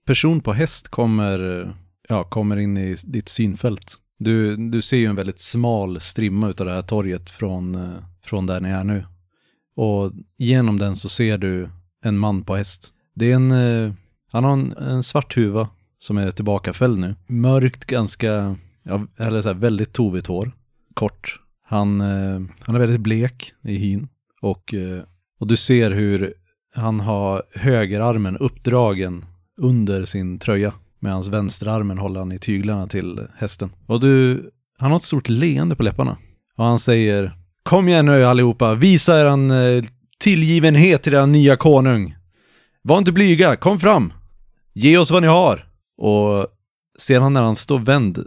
person 0.07 0.41
på 0.41 0.53
häst 0.53 0.89
kommer, 0.89 1.69
ja, 2.09 2.25
kommer 2.25 2.57
in 2.57 2.79
i 2.79 2.97
ditt 3.05 3.29
synfält. 3.29 3.97
Du, 4.19 4.57
du 4.57 4.83
ser 4.83 4.97
ju 4.97 5.07
en 5.07 5.17
väldigt 5.17 5.41
smal 5.41 6.01
strimma 6.01 6.49
utav 6.49 6.67
det 6.67 6.73
här 6.73 6.83
torget 6.83 7.31
från, 7.31 7.75
eh, 7.75 8.03
från 8.25 8.47
där 8.47 8.61
ni 8.61 8.69
är 8.69 8.85
nu. 8.85 9.05
Och 9.77 10.13
genom 10.37 10.79
den 10.79 10.97
så 10.97 11.09
ser 11.09 11.39
du 11.39 11.69
en 12.05 12.19
man 12.19 12.45
på 12.45 12.57
häst. 12.57 12.95
Det 13.15 13.33
är 13.33 13.35
en, 13.35 13.53
eh, 13.53 13.93
han 14.31 14.45
har 14.45 14.53
en, 14.53 14.73
en 14.73 15.03
svart 15.03 15.37
huva 15.37 15.69
som 15.99 16.19
är 16.19 16.31
tillbakafälld 16.31 16.99
nu. 16.99 17.15
Mörkt, 17.27 17.85
ganska, 17.85 18.57
ja, 18.83 19.07
eller 19.19 19.43
så 19.43 19.49
här, 19.49 19.55
väldigt 19.55 19.93
tovigt 19.93 20.27
hår. 20.27 20.53
Kort. 20.95 21.41
Han, 21.67 22.01
eh, 22.01 22.41
han 22.61 22.75
är 22.75 22.79
väldigt 22.79 23.01
blek 23.01 23.53
i 23.65 23.77
hyn. 23.77 24.09
Och, 24.43 24.75
eh, 24.75 25.03
och 25.41 25.47
du 25.47 25.57
ser 25.57 25.91
hur 25.91 26.35
han 26.75 27.01
har 27.01 27.43
högerarmen 27.55 28.37
uppdragen 28.37 29.25
under 29.61 30.05
sin 30.05 30.39
tröja. 30.39 30.73
Medan 30.99 31.23
vänsterarmen 31.23 31.99
håller 31.99 32.21
han 32.21 32.33
i 32.33 32.39
tyglarna 32.39 32.87
till 32.87 33.21
hästen. 33.37 33.71
Och 33.87 34.01
du, 34.01 34.43
han 34.79 34.91
har 34.91 34.97
ett 34.97 35.03
stort 35.03 35.29
leende 35.29 35.77
på 35.77 35.83
läpparna. 35.83 36.17
Och 36.57 36.65
han 36.65 36.79
säger 36.79 37.37
Kom 37.63 37.89
igen 37.89 38.07
nu 38.07 38.25
allihopa, 38.25 38.75
visa 38.75 39.21
eran 39.21 39.51
eh, 39.51 39.85
tillgivenhet 40.19 41.03
till 41.03 41.15
eran 41.15 41.33
nya 41.33 41.57
konung. 41.57 42.17
Var 42.83 42.99
inte 42.99 43.13
blyga, 43.13 43.57
kom 43.57 43.81
fram! 43.81 44.13
Ge 44.73 44.99
oss 44.99 45.11
vad 45.11 45.23
ni 45.23 45.29
har! 45.29 45.67
Och 45.97 46.47
sedan 46.99 47.33
när 47.33 47.43
han 47.43 47.57
står 47.57 47.79
vänd 47.79 48.25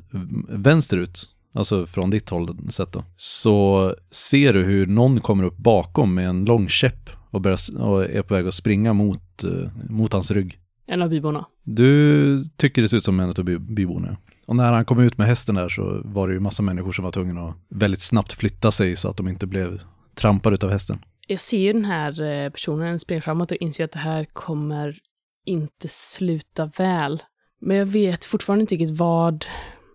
vänsterut, 0.49 1.29
alltså 1.53 1.85
från 1.85 2.09
ditt 2.09 2.29
håll 2.29 2.71
sett 2.71 2.93
då, 2.93 3.03
så 3.15 3.95
ser 4.11 4.53
du 4.53 4.63
hur 4.63 4.87
någon 4.87 5.19
kommer 5.19 5.43
upp 5.43 5.57
bakom 5.57 6.13
med 6.13 6.29
en 6.29 6.45
lång 6.45 6.69
käpp 6.69 7.09
och, 7.29 7.41
börjar, 7.41 7.81
och 7.81 8.03
är 8.03 8.21
på 8.21 8.33
väg 8.33 8.47
att 8.47 8.53
springa 8.53 8.93
mot, 8.93 9.43
uh, 9.43 9.69
mot 9.89 10.13
hans 10.13 10.31
rygg. 10.31 10.59
En 10.87 11.01
av 11.01 11.09
byborna. 11.09 11.45
Du 11.63 12.45
tycker 12.57 12.81
det 12.81 12.89
ser 12.89 12.97
ut 12.97 13.03
som 13.03 13.19
en 13.19 13.29
av 13.29 13.43
by, 13.43 13.57
byborna. 13.57 14.17
Och 14.45 14.55
när 14.55 14.71
han 14.71 14.85
kom 14.85 14.99
ut 14.99 15.17
med 15.17 15.27
hästen 15.27 15.55
där 15.55 15.69
så 15.69 16.01
var 16.05 16.27
det 16.27 16.33
ju 16.33 16.39
massa 16.39 16.63
människor 16.63 16.91
som 16.91 17.03
var 17.03 17.11
tvungna 17.11 17.41
att 17.41 17.55
väldigt 17.69 18.01
snabbt 18.01 18.33
flytta 18.33 18.71
sig 18.71 18.95
så 18.95 19.09
att 19.09 19.17
de 19.17 19.27
inte 19.27 19.47
blev 19.47 19.81
trampade 20.15 20.65
av 20.65 20.71
hästen. 20.71 20.99
Jag 21.27 21.39
ser 21.39 21.59
ju 21.59 21.73
den 21.73 21.85
här 21.85 22.21
eh, 22.21 22.49
personen 22.49 22.99
springa 22.99 23.21
framåt 23.21 23.51
och 23.51 23.57
inser 23.57 23.83
att 23.83 23.91
det 23.91 23.99
här 23.99 24.25
kommer 24.33 24.99
inte 25.45 25.87
sluta 25.87 26.65
väl. 26.77 27.23
Men 27.61 27.77
jag 27.77 27.85
vet 27.85 28.25
fortfarande 28.25 28.61
inte 28.61 28.75
riktigt 28.75 28.97
vad 28.97 29.45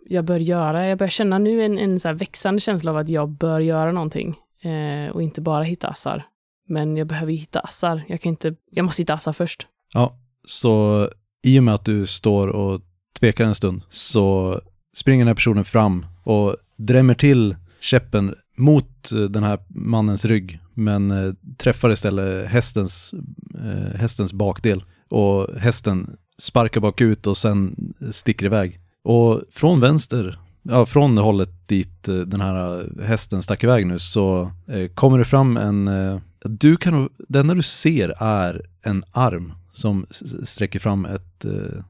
jag 0.08 0.24
bör 0.24 0.38
göra. 0.38 0.88
Jag 0.88 0.98
börjar 0.98 1.10
känna 1.10 1.38
nu 1.38 1.62
en, 1.62 1.78
en 1.78 1.98
så 1.98 2.12
växande 2.12 2.60
känsla 2.60 2.90
av 2.90 2.96
att 2.96 3.08
jag 3.08 3.28
bör 3.28 3.60
göra 3.60 3.92
någonting 3.92 4.36
eh, 4.62 5.10
och 5.10 5.22
inte 5.22 5.40
bara 5.40 5.64
hitta 5.64 5.88
Assar. 5.88 6.26
Men 6.68 6.96
jag 6.96 7.06
behöver 7.06 7.32
hitta 7.32 7.60
Assar. 7.60 8.02
Jag 8.08 8.20
kan 8.20 8.30
inte, 8.30 8.54
jag 8.70 8.84
måste 8.84 9.02
hitta 9.02 9.14
Assar 9.14 9.32
först. 9.32 9.66
Ja, 9.94 10.18
så 10.44 11.08
i 11.42 11.58
och 11.58 11.64
med 11.64 11.74
att 11.74 11.84
du 11.84 12.06
står 12.06 12.48
och 12.48 12.80
tvekar 13.20 13.44
en 13.44 13.54
stund 13.54 13.82
så 13.88 14.60
springer 14.94 15.20
den 15.20 15.28
här 15.28 15.34
personen 15.34 15.64
fram 15.64 16.06
och 16.24 16.56
drämmer 16.76 17.14
till 17.14 17.56
käppen 17.80 18.34
mot 18.56 19.12
eh, 19.12 19.20
den 19.20 19.42
här 19.42 19.58
mannens 19.68 20.24
rygg 20.24 20.60
men 20.74 21.10
eh, 21.10 21.34
träffar 21.56 21.90
istället 21.90 22.48
hästens, 22.48 23.14
eh, 23.54 23.98
hästens 23.98 24.32
bakdel 24.32 24.84
och 25.08 25.58
hästen 25.58 26.16
sparkar 26.38 26.80
bakut 26.80 27.26
och 27.26 27.36
sen 27.36 27.76
sticker 28.10 28.46
iväg. 28.46 28.80
Och 29.04 29.42
från 29.52 29.80
vänster, 29.80 30.38
ja 30.62 30.86
från 30.86 31.18
hållet 31.18 31.68
dit 31.68 32.08
eh, 32.08 32.14
den 32.14 32.40
här 32.40 32.80
eh, 32.80 33.04
hästen 33.04 33.42
stack 33.42 33.64
iväg 33.64 33.86
nu 33.86 33.98
så 33.98 34.50
eh, 34.66 34.88
kommer 34.88 35.18
det 35.18 35.24
fram 35.24 35.56
en, 35.56 35.88
eh, 35.88 36.20
du 36.42 36.76
kan, 36.76 37.08
det 37.28 37.38
enda 37.38 37.54
du 37.54 37.62
ser 37.62 38.14
är 38.18 38.66
en 38.82 39.04
arm 39.10 39.52
som 39.72 40.06
sträcker 40.44 40.78
fram 40.78 41.04
ett, 41.04 41.44
eh, 41.44 41.82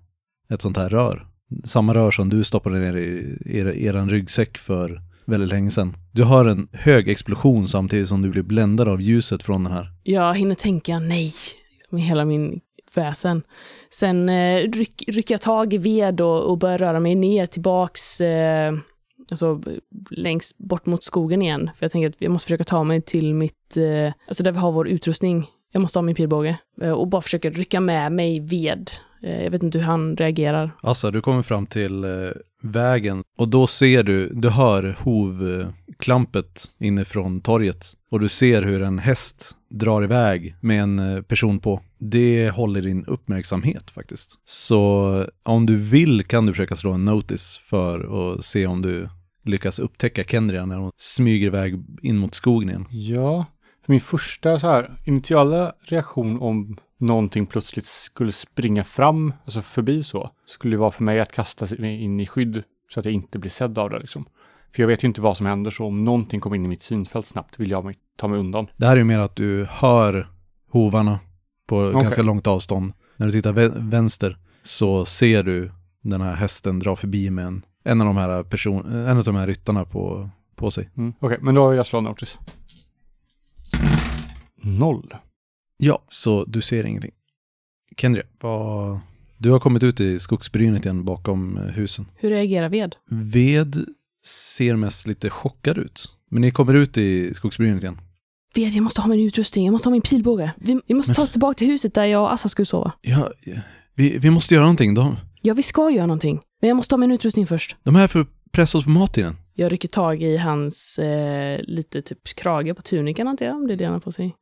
ett 0.51 0.63
sånt 0.63 0.77
här 0.77 0.89
rör. 0.89 1.27
Samma 1.65 1.95
rör 1.95 2.11
som 2.11 2.29
du 2.29 2.45
stoppade 2.45 2.79
ner 2.79 2.97
i 2.97 3.39
er, 3.45 3.67
eran 3.67 4.11
ryggsäck 4.11 4.59
för 4.59 5.03
väldigt 5.25 5.49
länge 5.49 5.71
sedan. 5.71 5.97
Du 6.13 6.25
hör 6.25 6.45
en 6.45 6.69
hög 6.73 7.09
explosion 7.09 7.69
samtidigt 7.69 8.09
som 8.09 8.23
du 8.23 8.31
blir 8.31 8.43
bländad 8.43 8.89
av 8.89 9.03
ljuset 9.03 9.43
från 9.43 9.65
den 9.65 9.73
här. 9.73 9.93
Jag 10.03 10.35
hinner 10.35 10.55
tänka 10.55 10.99
nej 10.99 11.33
med 11.91 12.03
hela 12.03 12.25
min 12.25 12.61
väsen. 12.99 13.43
Sen 13.91 14.29
eh, 14.29 14.71
ryck, 14.71 15.05
rycker 15.09 15.35
jag 15.35 15.41
tag 15.41 15.75
i 15.75 15.79
ved 15.79 16.21
och, 16.21 16.51
och 16.51 16.59
börjar 16.59 16.79
röra 16.79 17.01
mig 17.01 17.15
ner 17.15 17.47
tillbaks, 17.47 18.21
eh, 18.21 18.75
alltså 19.31 19.63
längst 20.11 20.59
bort 20.59 20.87
mot 20.87 21.03
skogen 21.03 21.43
igen. 21.43 21.71
För 21.77 21.85
jag 21.85 21.93
tänker 21.93 22.09
att 22.09 22.17
jag 22.19 22.33
måste 22.33 22.47
försöka 22.47 22.65
ta 22.65 22.85
mig 22.85 23.03
till 23.03 23.35
mitt, 23.35 23.77
eh, 23.77 24.13
alltså 24.27 24.43
där 24.43 24.53
vi 24.53 24.59
har 24.59 24.73
vår 24.73 24.89
utrustning. 24.89 25.47
Jag 25.73 25.81
måste 25.81 25.99
ha 25.99 26.03
min 26.03 26.15
pilbåge 26.15 26.59
eh, 26.83 26.93
och 26.93 27.09
bara 27.09 27.23
försöka 27.23 27.51
rycka 27.51 27.81
med 27.81 28.13
mig 28.13 28.41
ved. 28.41 28.91
Eh, 29.23 29.45
jag 29.45 29.51
vet 29.51 29.63
inte 29.63 29.79
hur 29.79 29.87
han 29.87 30.17
reagerar. 30.17 30.71
Alltså, 30.81 31.11
du 31.11 31.21
kommer 31.21 31.43
fram 31.43 31.67
till 31.67 32.05
eh, 32.05 32.11
vägen 32.63 33.23
och 33.39 33.49
då 33.49 33.67
ser 33.67 34.03
du, 34.03 34.29
du 34.35 34.49
hör 34.49 34.97
hovklampet 34.99 36.71
inifrån 36.79 37.41
torget 37.41 37.95
och 38.11 38.21
du 38.21 38.29
ser 38.29 38.63
hur 38.63 38.83
en 38.83 38.99
häst 38.99 39.57
drar 39.71 40.05
iväg 40.05 40.57
med 40.61 40.83
en 40.83 40.99
eh, 40.99 41.23
person 41.23 41.59
på. 41.59 41.81
Det 41.99 42.51
håller 42.51 42.83
din 42.83 43.05
uppmärksamhet 43.05 43.91
faktiskt. 43.91 44.35
Så 44.45 45.27
om 45.43 45.67
du 45.67 45.77
vill 45.77 46.25
kan 46.25 46.47
du 46.47 46.53
försöka 46.53 46.77
slå 46.77 46.93
en 46.93 47.05
notice 47.05 47.61
för 47.65 48.37
att 48.37 48.45
se 48.45 48.67
om 48.67 48.83
du 48.83 49.09
lyckas 49.45 49.79
upptäcka 49.79 50.25
Kendria 50.25 50.67
när 50.67 50.77
hon 50.77 50.93
smyger 50.97 51.47
iväg 51.47 51.85
in 52.03 52.17
mot 52.17 52.35
skogen 52.35 52.69
igen. 52.69 52.87
Ja, 52.91 53.47
för 53.87 53.93
min 53.93 54.01
första 54.01 54.59
så 54.59 54.67
här 54.67 55.01
initiala 55.05 55.73
reaktion 55.81 56.41
om 56.41 56.77
någonting 56.99 57.47
plötsligt 57.47 57.87
skulle 57.87 58.33
springa 58.33 58.85
fram, 58.85 59.33
alltså 59.45 59.63
förbi 59.63 60.03
så, 60.03 60.31
skulle 60.47 60.75
det 60.75 60.81
vara 60.81 60.91
för 60.91 61.05
mig 61.05 61.21
att 61.21 61.33
kasta 61.33 61.67
mig 61.79 62.03
in 62.03 62.21
i 62.21 62.27
skydd 62.27 62.63
så 62.91 63.01
att 63.01 63.07
jag 63.07 63.15
inte 63.15 63.39
blir 63.39 63.51
sedd 63.51 63.79
av 63.79 63.91
det 63.91 63.99
liksom. 63.99 64.25
För 64.75 64.83
jag 64.83 64.89
vet 64.89 65.05
ju 65.05 65.09
inte 65.09 65.21
vad 65.21 65.37
som 65.37 65.47
händer, 65.47 65.71
så 65.71 65.87
om 65.87 66.05
någonting 66.05 66.41
kommer 66.41 66.57
in 66.57 66.65
i 66.65 66.69
mitt 66.69 66.83
synfält 66.83 67.27
snabbt 67.27 67.61
vill 67.61 67.71
jag 67.71 67.95
ta 68.17 68.29
mig 68.29 68.39
undan. 68.39 68.67
Det 68.77 68.87
här 68.87 68.93
är 68.93 68.97
ju 68.97 69.05
mer 69.05 69.19
att 69.19 69.37
du 69.37 69.67
hör 69.71 70.29
hovarna 70.71 71.21
på 71.67 71.77
okay. 71.79 72.03
ganska 72.03 72.23
långt 72.23 72.47
avstånd. 72.47 72.93
När 73.17 73.27
du 73.27 73.33
tittar 73.33 73.53
vänster 73.91 74.39
så 74.63 75.05
ser 75.05 75.43
du 75.43 75.73
den 76.03 76.21
här 76.21 76.35
hästen 76.35 76.79
dra 76.79 76.97
förbi 76.97 77.31
med 77.31 77.47
en, 77.47 77.63
en 77.85 78.01
av 78.01 78.07
de 78.07 78.17
här 78.17 78.43
person, 78.43 78.87
en 78.87 79.19
av 79.19 79.25
de 79.25 79.35
här 79.35 79.47
ryttarna 79.47 79.85
på, 79.85 80.31
på 80.57 80.71
sig. 80.71 80.91
Mm. 80.97 81.15
Okej, 81.21 81.27
okay, 81.27 81.39
men 81.45 81.55
då 81.55 81.63
har 81.63 81.73
jag 81.73 81.87
slår 81.87 82.01
notis. 82.01 82.39
Noll. 84.63 85.15
Ja, 85.81 86.03
så 86.09 86.45
du 86.45 86.61
ser 86.61 86.85
ingenting. 86.85 87.13
Kendria, 87.97 88.25
vad... 88.41 89.01
Du 89.37 89.51
har 89.51 89.61
kommit 89.61 89.83
ut 89.83 90.01
i 90.01 90.19
skogsbrynet 90.19 90.85
igen 90.85 91.05
bakom 91.05 91.57
eh, 91.57 91.63
husen. 91.63 92.07
Hur 92.17 92.31
reagerar 92.31 92.69
ved? 92.69 92.95
Ved 93.11 93.85
ser 94.25 94.77
mest 94.77 95.07
lite 95.07 95.31
chockad 95.31 95.79
ut. 95.79 96.09
Men 96.31 96.41
ni 96.41 96.51
kommer 96.51 96.75
ut 96.75 96.99
i 96.99 97.35
skogsbrynet 97.35 97.83
igen. 97.83 98.01
Ved, 98.55 98.73
jag 98.73 98.83
måste 98.83 99.01
ha 99.01 99.09
min 99.09 99.21
utrustning, 99.21 99.65
jag 99.65 99.73
måste 99.73 99.89
ha 99.89 99.91
min 99.91 100.03
pilbåge. 100.03 100.53
Vi, 100.57 100.81
vi 100.87 100.95
måste 100.95 101.11
Men... 101.11 101.15
ta 101.15 101.23
oss 101.23 101.31
tillbaka 101.31 101.55
till 101.55 101.67
huset 101.67 101.95
där 101.95 102.05
jag 102.05 102.23
och 102.23 102.33
Assa 102.33 102.49
skulle 102.49 102.67
sova. 102.67 102.93
Ja, 103.01 103.33
vi, 103.95 104.19
vi 104.19 104.31
måste 104.31 104.55
göra 104.55 104.65
någonting. 104.65 104.95
De... 104.95 105.17
Ja, 105.43 105.55
vi 105.55 105.63
ska 105.63 105.91
göra 105.91 106.07
någonting. 106.07 106.41
Men 106.61 106.69
jag 106.69 106.77
måste 106.77 106.95
ha 106.95 106.99
min 106.99 107.13
utrustning 107.13 107.47
först. 107.47 107.77
De 107.83 107.97
är 107.97 108.01
här 108.01 108.09
för 108.09 108.21
att 108.21 108.29
pressa 108.53 108.79
oss 108.79 108.85
på 108.85 108.91
mat 108.91 109.19
igen. 109.19 109.37
Jag 109.55 109.73
rycker 109.73 109.89
tag 109.89 110.23
i 110.23 110.37
hans 110.37 110.99
eh, 110.99 111.61
lite 111.63 112.03
typ 112.03 112.25
krage 112.25 112.77
på 112.77 112.83
tunikan, 112.83 113.29
antar 113.29 113.47
jag, 113.47 113.57
om 113.57 113.67
det 113.67 113.73
är 113.73 113.77
det 113.77 113.85
han 113.85 113.93
har 113.95 114.01
på 114.01 114.13
sig. 114.13 114.35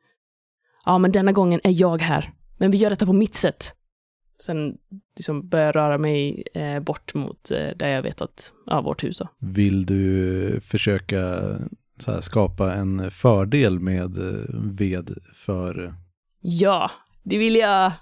Ja, 0.86 0.98
men 0.98 1.12
denna 1.12 1.32
gången 1.32 1.60
är 1.64 1.80
jag 1.80 2.00
här. 2.02 2.32
Men 2.58 2.70
vi 2.70 2.78
gör 2.78 2.90
detta 2.90 3.06
på 3.06 3.12
mitt 3.12 3.34
sätt. 3.34 3.74
Sen 4.42 4.76
liksom 5.16 5.48
börjar 5.48 5.66
jag 5.66 5.76
röra 5.76 5.98
mig 5.98 6.44
eh, 6.54 6.80
bort 6.80 7.14
mot 7.14 7.50
eh, 7.50 7.76
där 7.76 7.88
jag 7.88 8.02
vet 8.02 8.20
att, 8.20 8.52
ja, 8.66 8.80
vårt 8.80 9.04
hus 9.04 9.18
då. 9.18 9.28
Vill 9.38 9.86
du 9.86 10.60
försöka 10.60 11.18
här, 12.06 12.20
skapa 12.20 12.74
en 12.74 13.10
fördel 13.10 13.80
med 13.80 14.16
eh, 14.18 14.44
ved 14.52 15.18
för... 15.34 15.94
Ja, 16.40 16.90
det 17.22 17.38
vill 17.38 17.56
jag. 17.56 17.92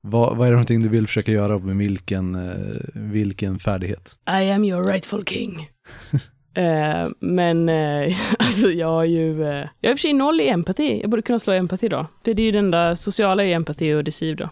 Vad, 0.00 0.36
vad 0.36 0.46
är 0.46 0.50
det 0.50 0.56
någonting 0.56 0.82
du 0.82 0.88
vill 0.88 1.06
försöka 1.06 1.32
göra 1.32 1.58
med 1.58 1.76
vilken, 1.76 2.34
eh, 2.34 2.76
vilken 2.94 3.58
färdighet? 3.58 4.18
I 4.28 4.50
am 4.50 4.64
your 4.64 4.84
rightful 4.84 5.24
king. 5.24 5.68
Eh, 6.54 7.04
men 7.20 7.68
eh, 7.68 8.14
alltså 8.38 8.70
jag 8.70 8.88
har 8.88 9.04
ju, 9.04 9.42
eh, 9.42 9.68
jag 9.80 9.90
har 9.90 9.92
i 9.92 9.94
och 9.94 9.98
för 9.98 10.02
sig 10.02 10.12
noll 10.12 10.40
i 10.40 10.48
empati. 10.48 11.00
Jag 11.00 11.10
borde 11.10 11.22
kunna 11.22 11.38
slå 11.38 11.52
empati 11.52 11.88
då. 11.88 12.06
Det 12.22 12.30
är 12.30 12.40
ju 12.40 12.50
den 12.50 12.64
enda 12.64 12.96
sociala 12.96 13.44
i 13.44 13.52
empati 13.52 13.94
och 13.94 14.04
deceive 14.04 14.36
då. 14.36 14.48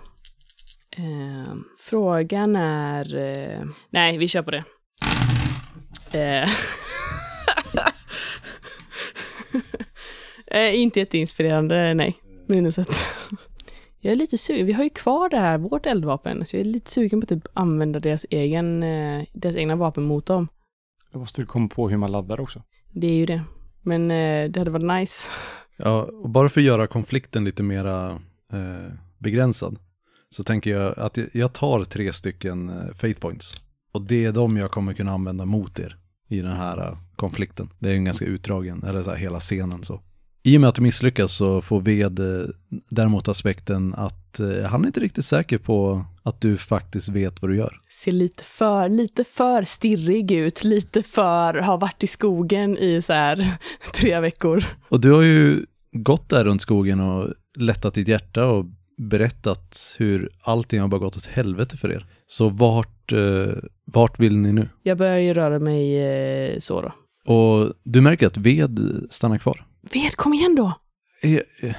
Eh, 0.97 1.55
frågan 1.79 2.57
är, 2.57 3.17
eh, 3.17 3.65
nej 3.91 4.19
vi 4.19 4.29
kör 4.29 4.43
på 4.43 4.51
det. 4.51 4.65
Eh, 6.12 6.49
eh, 10.61 10.81
inte 10.81 11.01
jätteinspirerande, 11.01 11.95
nej. 11.95 12.17
Minus 12.47 12.79
ett. 12.79 12.88
Jag 14.05 14.12
är 14.12 14.17
lite 14.17 14.38
sugen, 14.38 14.67
vi 14.67 14.73
har 14.73 14.85
ju 14.85 14.91
kvar 14.91 15.29
det 15.29 15.38
här, 15.38 15.59
vårt 15.59 15.87
eldvapen, 15.87 16.47
så 16.47 16.57
jag 16.57 16.61
är 16.61 16.65
lite 16.65 16.91
sugen 16.91 17.21
på 17.21 17.25
att 17.25 17.29
typ 17.29 17.47
använda 17.55 18.01
deras, 18.01 18.27
egen, 18.31 18.83
eh, 18.83 19.25
deras 19.33 19.57
egna 19.57 19.77
vapen 19.77 20.03
mot 20.03 20.27
dem. 20.27 20.49
Jag 21.12 21.20
måste 21.20 21.44
komma 21.44 21.68
på 21.68 21.88
hur 21.88 21.96
man 21.96 22.12
laddar 22.12 22.40
också. 22.40 22.62
Det 22.92 23.07
är 23.07 23.14
ju 23.14 23.27
det. 23.27 23.44
Men 23.83 24.11
eh, 24.11 24.51
det 24.51 24.61
hade 24.61 24.70
varit 24.70 25.01
nice. 25.01 25.31
Ja, 25.77 26.03
och 26.03 26.31
bara 26.31 26.48
för 26.48 26.61
att 26.61 26.66
göra 26.66 26.87
konflikten 26.87 27.44
lite 27.44 27.62
mera 27.62 28.11
eh, 28.53 28.92
begränsad 29.18 29.79
så 30.31 30.44
tänker 30.44 30.70
jag 30.70 30.98
att 30.98 31.18
jag 31.33 31.53
tar 31.53 31.85
tre 31.85 32.12
stycken 32.12 32.68
eh, 32.68 32.94
fate 32.94 33.20
points. 33.20 33.62
Och 33.92 34.03
det 34.03 34.25
är 34.25 34.33
de 34.33 34.57
jag 34.57 34.70
kommer 34.70 34.92
kunna 34.92 35.12
använda 35.12 35.44
mot 35.44 35.79
er 35.79 35.96
i 36.29 36.40
den 36.40 36.53
här 36.53 36.90
uh, 36.90 36.98
konflikten. 37.16 37.70
Det 37.79 37.90
är 37.90 37.94
en 37.94 38.05
ganska 38.05 38.25
utdragen, 38.25 38.83
eller 38.83 39.03
så 39.03 39.11
här, 39.11 39.16
hela 39.16 39.40
scenen 39.40 39.83
så. 39.83 40.01
I 40.42 40.57
och 40.57 40.61
med 40.61 40.68
att 40.68 40.75
du 40.75 40.83
misslyckas 40.83 41.33
så 41.33 41.62
får 41.62 41.81
Ved 41.81 42.18
eh, 42.18 42.46
däremot 42.90 43.29
aspekten 43.29 43.94
att 43.94 44.40
eh, 44.40 44.62
han 44.62 44.83
är 44.83 44.87
inte 44.87 45.01
riktigt 45.01 45.25
säker 45.25 45.59
på 45.59 46.05
att 46.23 46.41
du 46.41 46.59
faktiskt 46.59 47.09
vet 47.09 47.43
vad 47.43 47.51
du 47.51 47.57
gör. 47.57 47.77
Ser 47.89 48.13
lite 48.13 48.45
för, 48.45 48.89
lite 48.89 49.25
för 49.25 49.63
stirrig 49.63 50.31
ut, 50.33 50.65
lite 50.65 51.03
för 51.03 51.55
har 51.55 51.79
varit 51.79 52.03
i 52.05 52.07
skogen 52.07 52.79
i 52.79 53.03
så 53.03 53.13
här 53.13 53.47
tre 53.95 54.21
veckor. 54.21 54.65
Och 54.89 55.01
du 55.01 55.13
har 55.13 55.23
ju 55.23 55.67
gått 55.93 56.29
där 56.29 56.45
runt 56.45 56.63
skogen 56.63 57.01
och 57.01 57.29
lättat 57.59 57.95
ditt 57.95 58.09
hjärta 58.09 58.47
och 58.47 58.65
berättat 58.99 59.95
hur 59.99 60.31
allting 60.43 60.81
har 60.81 60.89
bara 60.89 60.99
gått 61.01 61.17
åt 61.17 61.27
helvete 61.27 61.77
för 61.77 61.93
er. 61.93 62.07
Så 62.27 62.49
vart, 62.49 63.13
eh, 63.13 63.53
vart 63.85 64.19
vill 64.21 64.37
ni 64.37 64.53
nu? 64.53 64.69
Jag 64.83 64.99
börjar 64.99 65.19
ju 65.19 65.35
röra 65.35 65.59
mig 65.59 66.01
eh, 66.05 66.59
så 66.59 66.81
då. 66.81 66.93
Och 67.33 67.73
du 67.85 68.01
märker 68.01 68.27
att 68.27 68.37
Ved 68.37 68.81
stannar 69.11 69.39
kvar. 69.39 69.67
Ved, 69.93 70.17
kom 70.17 70.35
igen 70.35 70.55
då! 70.55 70.73
Eh, 71.23 71.35
eh, 71.61 71.75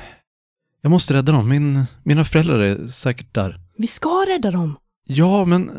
Jag 0.82 0.90
måste 0.90 1.14
rädda 1.14 1.32
dem, 1.32 1.50
Min, 1.50 1.84
mina 2.04 2.26
föräldrar 2.26 2.60
är 2.60 2.88
säkert 2.88 3.34
där. 3.34 3.60
Vi 3.78 3.88
ska 3.88 4.26
rädda 4.28 4.52
dem! 4.52 4.76
Ja, 5.06 5.46
men... 5.46 5.72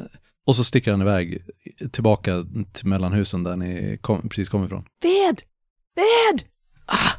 Och 0.47 0.57
så 0.57 0.65
sticker 0.65 0.91
han 0.91 1.01
iväg 1.01 1.43
tillbaka 1.93 2.45
till 2.73 2.87
mellanhusen 2.87 3.43
där 3.43 3.57
ni 3.57 3.99
kom, 4.01 4.29
precis 4.29 4.49
kom 4.49 4.65
ifrån. 4.65 4.85
Ved! 5.03 5.41
Ved! 5.95 6.43
Ah! 6.87 7.11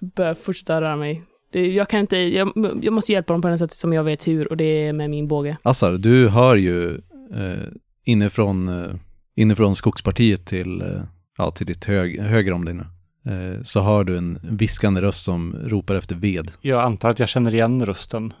Börjar 0.00 0.34
fortsätta 0.34 0.80
röra 0.80 0.96
mig. 0.96 1.22
Jag 1.52 1.88
kan 1.88 2.00
inte, 2.00 2.16
jag, 2.16 2.52
jag 2.82 2.92
måste 2.92 3.12
hjälpa 3.12 3.32
dem 3.32 3.42
på 3.42 3.48
det 3.48 3.58
sättet 3.58 3.76
som 3.76 3.92
jag 3.92 4.04
vet 4.04 4.28
hur 4.28 4.50
och 4.50 4.56
det 4.56 4.64
är 4.64 4.92
med 4.92 5.10
min 5.10 5.28
båge. 5.28 5.56
Assar, 5.62 5.92
du 5.92 6.28
hör 6.28 6.56
ju 6.56 6.94
eh, 7.34 7.68
inifrån, 8.04 8.68
eh, 8.68 8.94
inifrån 9.34 9.76
skogspartiet 9.76 10.46
till, 10.46 10.80
eh, 10.80 11.02
ja, 11.38 11.50
till 11.50 11.66
ditt 11.66 11.84
hög, 11.84 12.20
höger 12.20 12.52
om 12.52 12.64
dig 12.64 12.74
nu. 12.74 12.84
Eh, 13.32 13.62
så 13.62 13.80
hör 13.80 14.04
du 14.04 14.18
en 14.18 14.38
viskande 14.42 15.00
röst 15.00 15.24
som 15.24 15.56
ropar 15.64 15.94
efter 15.94 16.14
ved. 16.14 16.50
Jag 16.60 16.82
antar 16.82 17.10
att 17.10 17.18
jag 17.18 17.28
känner 17.28 17.54
igen 17.54 17.86
rösten 17.86 18.32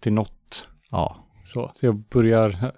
till 0.00 0.12
något. 0.12 0.68
Ja, 0.90 1.26
Så, 1.44 1.70
så 1.74 1.86
jag 1.86 1.96
börjar... 1.96 2.72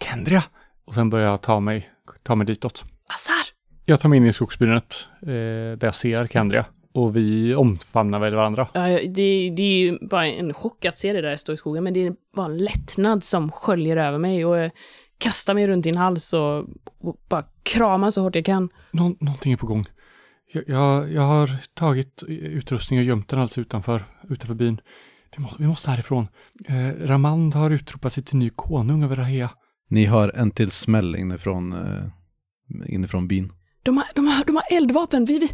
Kendria! 0.00 0.44
Och 0.84 0.94
sen 0.94 1.10
börjar 1.10 1.30
jag 1.30 1.42
ta 1.42 1.60
mig, 1.60 1.90
ta 2.22 2.34
mig 2.34 2.46
ditåt. 2.46 2.84
Assar! 3.08 3.54
Jag 3.84 4.00
tar 4.00 4.08
mig 4.08 4.16
in 4.16 4.26
i 4.26 4.32
skogsbrynet 4.32 5.08
eh, 5.22 5.26
där 5.28 5.84
jag 5.84 5.94
ser 5.94 6.26
Kendria. 6.26 6.66
Och 6.92 7.16
vi 7.16 7.54
omfamnar 7.54 8.18
väl 8.18 8.34
varandra. 8.34 8.68
Ja, 8.74 8.80
det, 8.88 9.50
det 9.56 9.62
är 9.62 9.78
ju 9.78 9.98
bara 10.08 10.26
en 10.26 10.54
chock 10.54 10.84
att 10.84 10.98
se 10.98 11.12
det 11.12 11.20
där 11.20 11.36
stå 11.36 11.52
i 11.52 11.56
skogen, 11.56 11.84
men 11.84 11.94
det 11.94 12.06
är 12.06 12.14
bara 12.36 12.46
en 12.46 12.56
lättnad 12.58 13.22
som 13.24 13.50
sköljer 13.52 13.96
över 13.96 14.18
mig 14.18 14.44
och 14.44 14.58
jag 14.58 14.70
kastar 15.18 15.54
mig 15.54 15.66
runt 15.68 15.84
din 15.84 15.96
hals 15.96 16.32
och, 16.32 16.58
och 17.00 17.16
bara 17.28 17.44
kramar 17.62 18.10
så 18.10 18.22
hårt 18.22 18.34
jag 18.34 18.44
kan. 18.44 18.68
Nå 18.90 19.16
någonting 19.20 19.52
är 19.52 19.56
på 19.56 19.66
gång. 19.66 19.86
Jag, 20.52 20.64
jag, 20.66 21.12
jag 21.12 21.22
har 21.22 21.50
tagit 21.74 22.22
utrustning 22.28 22.98
och 22.98 23.04
gömt 23.04 23.28
den 23.28 23.40
alltså 23.40 23.60
utanför, 23.60 24.04
utanför 24.28 24.54
byn. 24.54 24.80
Vi 25.36 25.42
måste, 25.42 25.62
vi 25.62 25.68
måste 25.68 25.90
härifrån. 25.90 26.28
Eh, 26.64 27.06
Ramand 27.06 27.54
har 27.54 27.70
utropat 27.70 28.12
sig 28.12 28.24
till 28.24 28.36
ny 28.36 28.50
konung 28.50 29.04
över 29.04 29.16
Rahea. 29.16 29.50
ni 29.90 30.06
hör 30.06 30.36
en 30.36 30.50
till 30.50 30.70
smäll 30.70 31.16
inifrån, 31.16 31.72
eh, 31.72 32.04
inifrån 32.86 33.28
byn. 33.28 33.52
De 33.82 33.96
har, 33.96 34.06
de 34.14 34.26
har, 34.26 34.44
de 34.44 34.56
har 34.56 34.64
eldvapen, 34.70 35.24
vi, 35.24 35.38
vi, 35.38 35.48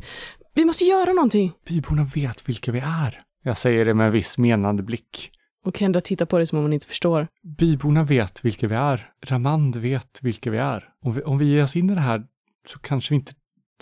vi 0.55 0.65
måste 0.65 0.85
göra 0.85 1.13
någonting. 1.13 1.53
Byborna 1.69 2.05
vet 2.15 2.49
vilka 2.49 2.73
vi 2.73 2.79
är. 2.79 3.21
Jag 3.43 3.57
säger 3.57 3.85
det 3.85 3.95
med 3.95 4.07
en 4.07 4.13
viss 4.13 4.39
menande 4.39 4.83
blick. 4.83 5.31
Och 5.65 5.77
Kendra 5.77 6.01
tittar 6.01 6.27
på 6.27 6.39
det 6.39 6.47
som 6.47 6.59
om 6.59 6.65
hon 6.65 6.73
inte 6.73 6.87
förstår. 6.87 7.29
Byborna 7.59 8.05
vet 8.05 8.45
vilka 8.45 8.69
vi 8.69 8.75
är. 8.75 9.09
Ramand 9.27 9.77
vet 9.77 10.19
vilka 10.23 10.51
vi 10.51 10.59
är. 10.59 10.89
Om 11.05 11.13
vi, 11.13 11.23
om 11.23 11.39
vi 11.39 11.45
ger 11.45 11.65
oss 11.65 11.77
in 11.77 11.91
i 11.91 11.95
det 11.95 12.01
här 12.01 12.23
så 12.67 12.79
kanske 12.79 13.15
vi 13.15 13.17
inte 13.17 13.33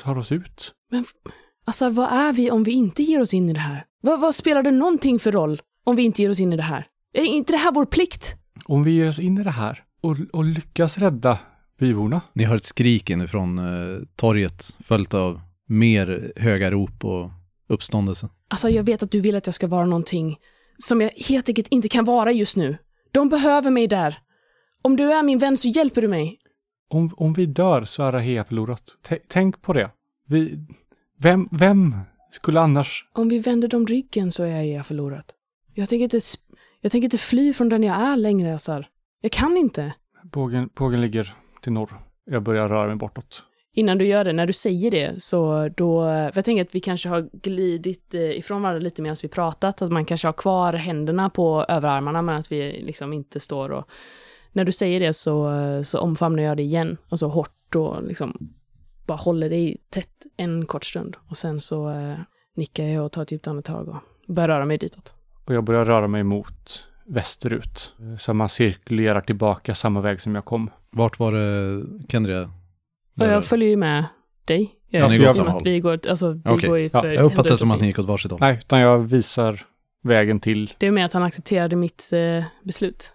tar 0.03 0.19
oss 0.19 0.33
ut. 0.33 0.75
Men 0.91 1.05
alltså, 1.65 1.91
vad 1.91 2.13
är 2.13 2.33
vi 2.33 2.51
om 2.51 2.63
vi 2.63 2.73
inte 2.73 3.03
ger 3.03 3.21
oss 3.21 3.35
in 3.35 3.49
i 3.49 3.53
det 3.53 3.61
här? 3.61 3.85
Vad, 4.01 4.21
vad 4.21 4.35
spelar 4.35 4.63
det 4.63 4.71
någonting 4.71 5.19
för 5.19 5.33
roll 5.33 5.61
om 5.89 5.97
vi 5.97 6.03
inte 6.03 6.23
ger 6.23 6.31
oss 6.31 6.41
in 6.41 6.53
i 6.53 6.57
det 6.57 6.63
här? 6.63 6.87
Är 7.13 7.23
inte 7.23 7.53
det 7.53 7.57
här 7.57 7.73
vår 7.73 7.85
plikt? 7.85 8.37
Om 8.65 8.85
vi 8.85 8.91
ger 8.91 9.09
oss 9.09 9.19
in 9.19 9.39
i 9.39 9.43
det 9.43 9.51
här 9.51 9.83
och, 10.01 10.17
och 10.33 10.45
lyckas 10.45 10.99
rädda 10.99 11.39
byborna. 11.79 12.21
Ni 12.33 12.45
hör 12.45 12.57
ett 12.57 12.65
skrik 12.65 13.11
inifrån 13.11 13.59
eh, 13.59 13.99
torget 14.17 14.77
följt 14.85 15.15
av 15.15 15.41
mer 15.69 16.33
höga 16.37 16.71
rop 16.71 17.05
och 17.05 17.31
uppståndelse. 17.69 18.29
Alltså, 18.49 18.69
jag 18.69 18.83
vet 18.83 19.03
att 19.03 19.11
du 19.11 19.21
vill 19.21 19.37
att 19.37 19.47
jag 19.47 19.55
ska 19.55 19.67
vara 19.67 19.87
någonting 19.87 20.37
som 20.79 21.01
jag 21.01 21.11
helt 21.11 21.49
enkelt 21.49 21.69
inte 21.69 21.89
kan 21.89 22.05
vara 22.05 22.33
just 22.33 22.57
nu. 22.57 22.77
De 23.13 23.29
behöver 23.29 23.71
mig 23.71 23.87
där. 23.87 24.19
Om 24.83 24.97
du 24.97 25.13
är 25.13 25.23
min 25.23 25.39
vän 25.39 25.57
så 25.57 25.69
hjälper 25.69 26.03
du 26.03 26.09
mig. 26.09 26.39
Om, 26.91 27.15
om 27.17 27.33
vi 27.33 27.47
dör 27.47 27.85
så 27.85 28.05
är 28.05 28.13
Rahea 28.13 28.45
förlorat. 28.45 28.83
T- 29.09 29.19
tänk 29.29 29.63
på 29.63 29.73
det. 29.73 29.91
Vi, 30.27 30.59
vem, 31.19 31.49
vem 31.51 31.97
skulle 32.33 32.61
annars... 32.61 33.05
Om 33.15 33.29
vi 33.29 33.39
vänder 33.39 33.69
dem 33.69 33.87
ryggen 33.87 34.33
så 34.33 34.43
är 34.43 34.63
jag 34.63 34.87
förlorat. 34.87 35.35
Jag 35.79 35.89
tänker 35.89 36.05
inte, 36.05 36.21
jag 36.81 36.93
tänker 36.93 37.07
inte 37.07 37.19
fly 37.19 37.53
från 37.53 37.69
den 37.69 37.83
jag 37.83 37.97
är 37.97 38.17
längre, 38.17 38.55
Assar. 38.55 38.89
Jag 39.21 39.33
kan 39.33 39.57
inte. 39.57 39.95
Bågen, 40.23 40.71
bågen 40.75 41.01
ligger 41.01 41.35
till 41.63 41.73
norr. 41.73 41.91
Jag 42.25 42.43
börjar 42.43 42.69
röra 42.69 42.87
mig 42.87 42.97
bortåt. 42.97 43.45
Innan 43.75 43.99
du 43.99 44.07
gör 44.07 44.25
det, 44.25 44.33
när 44.33 44.47
du 44.47 44.53
säger 44.53 44.91
det, 44.91 45.23
så 45.23 45.69
då... 45.77 46.03
För 46.03 46.33
jag 46.35 46.45
tänker 46.45 46.63
att 46.63 46.75
vi 46.75 46.81
kanske 46.81 47.09
har 47.09 47.29
glidit 47.33 48.15
eh, 48.15 48.21
ifrån 48.21 48.63
varandra 48.63 48.81
lite 48.81 49.03
medan 49.03 49.17
vi 49.23 49.29
pratat. 49.29 49.83
Att 49.83 49.93
man 49.93 50.05
kanske 50.05 50.29
har 50.29 50.33
kvar 50.33 50.73
händerna 50.73 51.31
på 51.31 51.65
överarmarna, 51.69 52.23
men 52.23 52.37
att 52.37 52.53
vi 52.53 52.83
liksom 52.83 53.13
inte 53.13 53.41
står 53.41 53.69
och... 53.69 53.85
När 54.53 54.65
du 54.65 54.73
säger 54.73 55.01
det 55.01 55.13
så, 55.13 55.53
så 55.85 56.01
omfamnar 56.01 56.43
jag 56.43 56.57
det 56.57 56.63
igen, 56.63 56.97
alltså 57.09 57.27
hårt 57.27 57.75
och 57.75 58.03
liksom 58.03 58.55
bara 59.07 59.19
håller 59.19 59.51
dig 59.51 59.77
tätt 59.91 60.27
en 60.37 60.67
kort 60.67 60.85
stund. 60.85 61.17
Och 61.29 61.37
sen 61.37 61.61
så 61.61 61.91
eh, 61.91 62.19
nickar 62.57 62.85
jag 62.85 63.05
och 63.05 63.13
tar 63.13 63.23
ett 63.23 63.33
djupt 63.33 63.47
andetag 63.47 63.89
och 63.89 64.35
börjar 64.35 64.49
röra 64.49 64.65
mig 64.65 64.79
ditåt. 64.79 65.18
Och 65.49 65.55
jag 65.55 65.65
börjar 65.65 65.85
röra 65.85 66.09
mig 66.09 66.23
mot 66.23 66.87
västerut. 67.07 67.95
Så 68.19 68.35
man 68.35 68.49
cirkulerar 68.49 69.21
tillbaka 69.21 69.75
samma 69.75 70.01
väg 70.01 70.21
som 70.21 70.35
jag 70.35 70.45
kom. 70.45 70.71
Vart 70.91 71.19
var 71.19 71.33
det 71.33 71.85
Kendria? 72.09 72.51
Och 73.21 73.27
jag 73.27 73.45
följer 73.45 73.69
ju 73.69 73.77
med 73.77 74.05
dig. 74.45 74.71
Ja, 74.89 75.09
ni 75.09 75.15
I 75.15 75.19
går 75.19 75.33
samma 75.33 75.51
håll. 75.51 75.61
att 75.61 75.67
vi 75.67 75.81
går, 75.81 76.01
alltså, 76.09 76.33
vi 76.33 76.43
Okej. 76.45 76.69
går 76.69 76.79
ju 76.79 76.91
Ja, 76.93 77.07
jag 77.07 77.25
uppfattar 77.25 77.51
det 77.51 77.59
som 77.59 77.71
att 77.71 77.81
ni 77.81 77.87
gick 77.87 77.99
åt 77.99 78.07
varsitt 78.07 78.31
håll. 78.31 78.41
Nej, 78.41 78.57
utan 78.59 78.81
jag 78.81 78.99
visar 78.99 79.61
vägen 80.03 80.41
till... 80.41 80.73
Det 80.79 80.87
är 80.87 80.91
med 80.91 81.05
att 81.05 81.13
han 81.13 81.23
accepterade 81.23 81.77
mitt 81.77 82.11
eh, 82.13 82.45
beslut. 82.65 83.13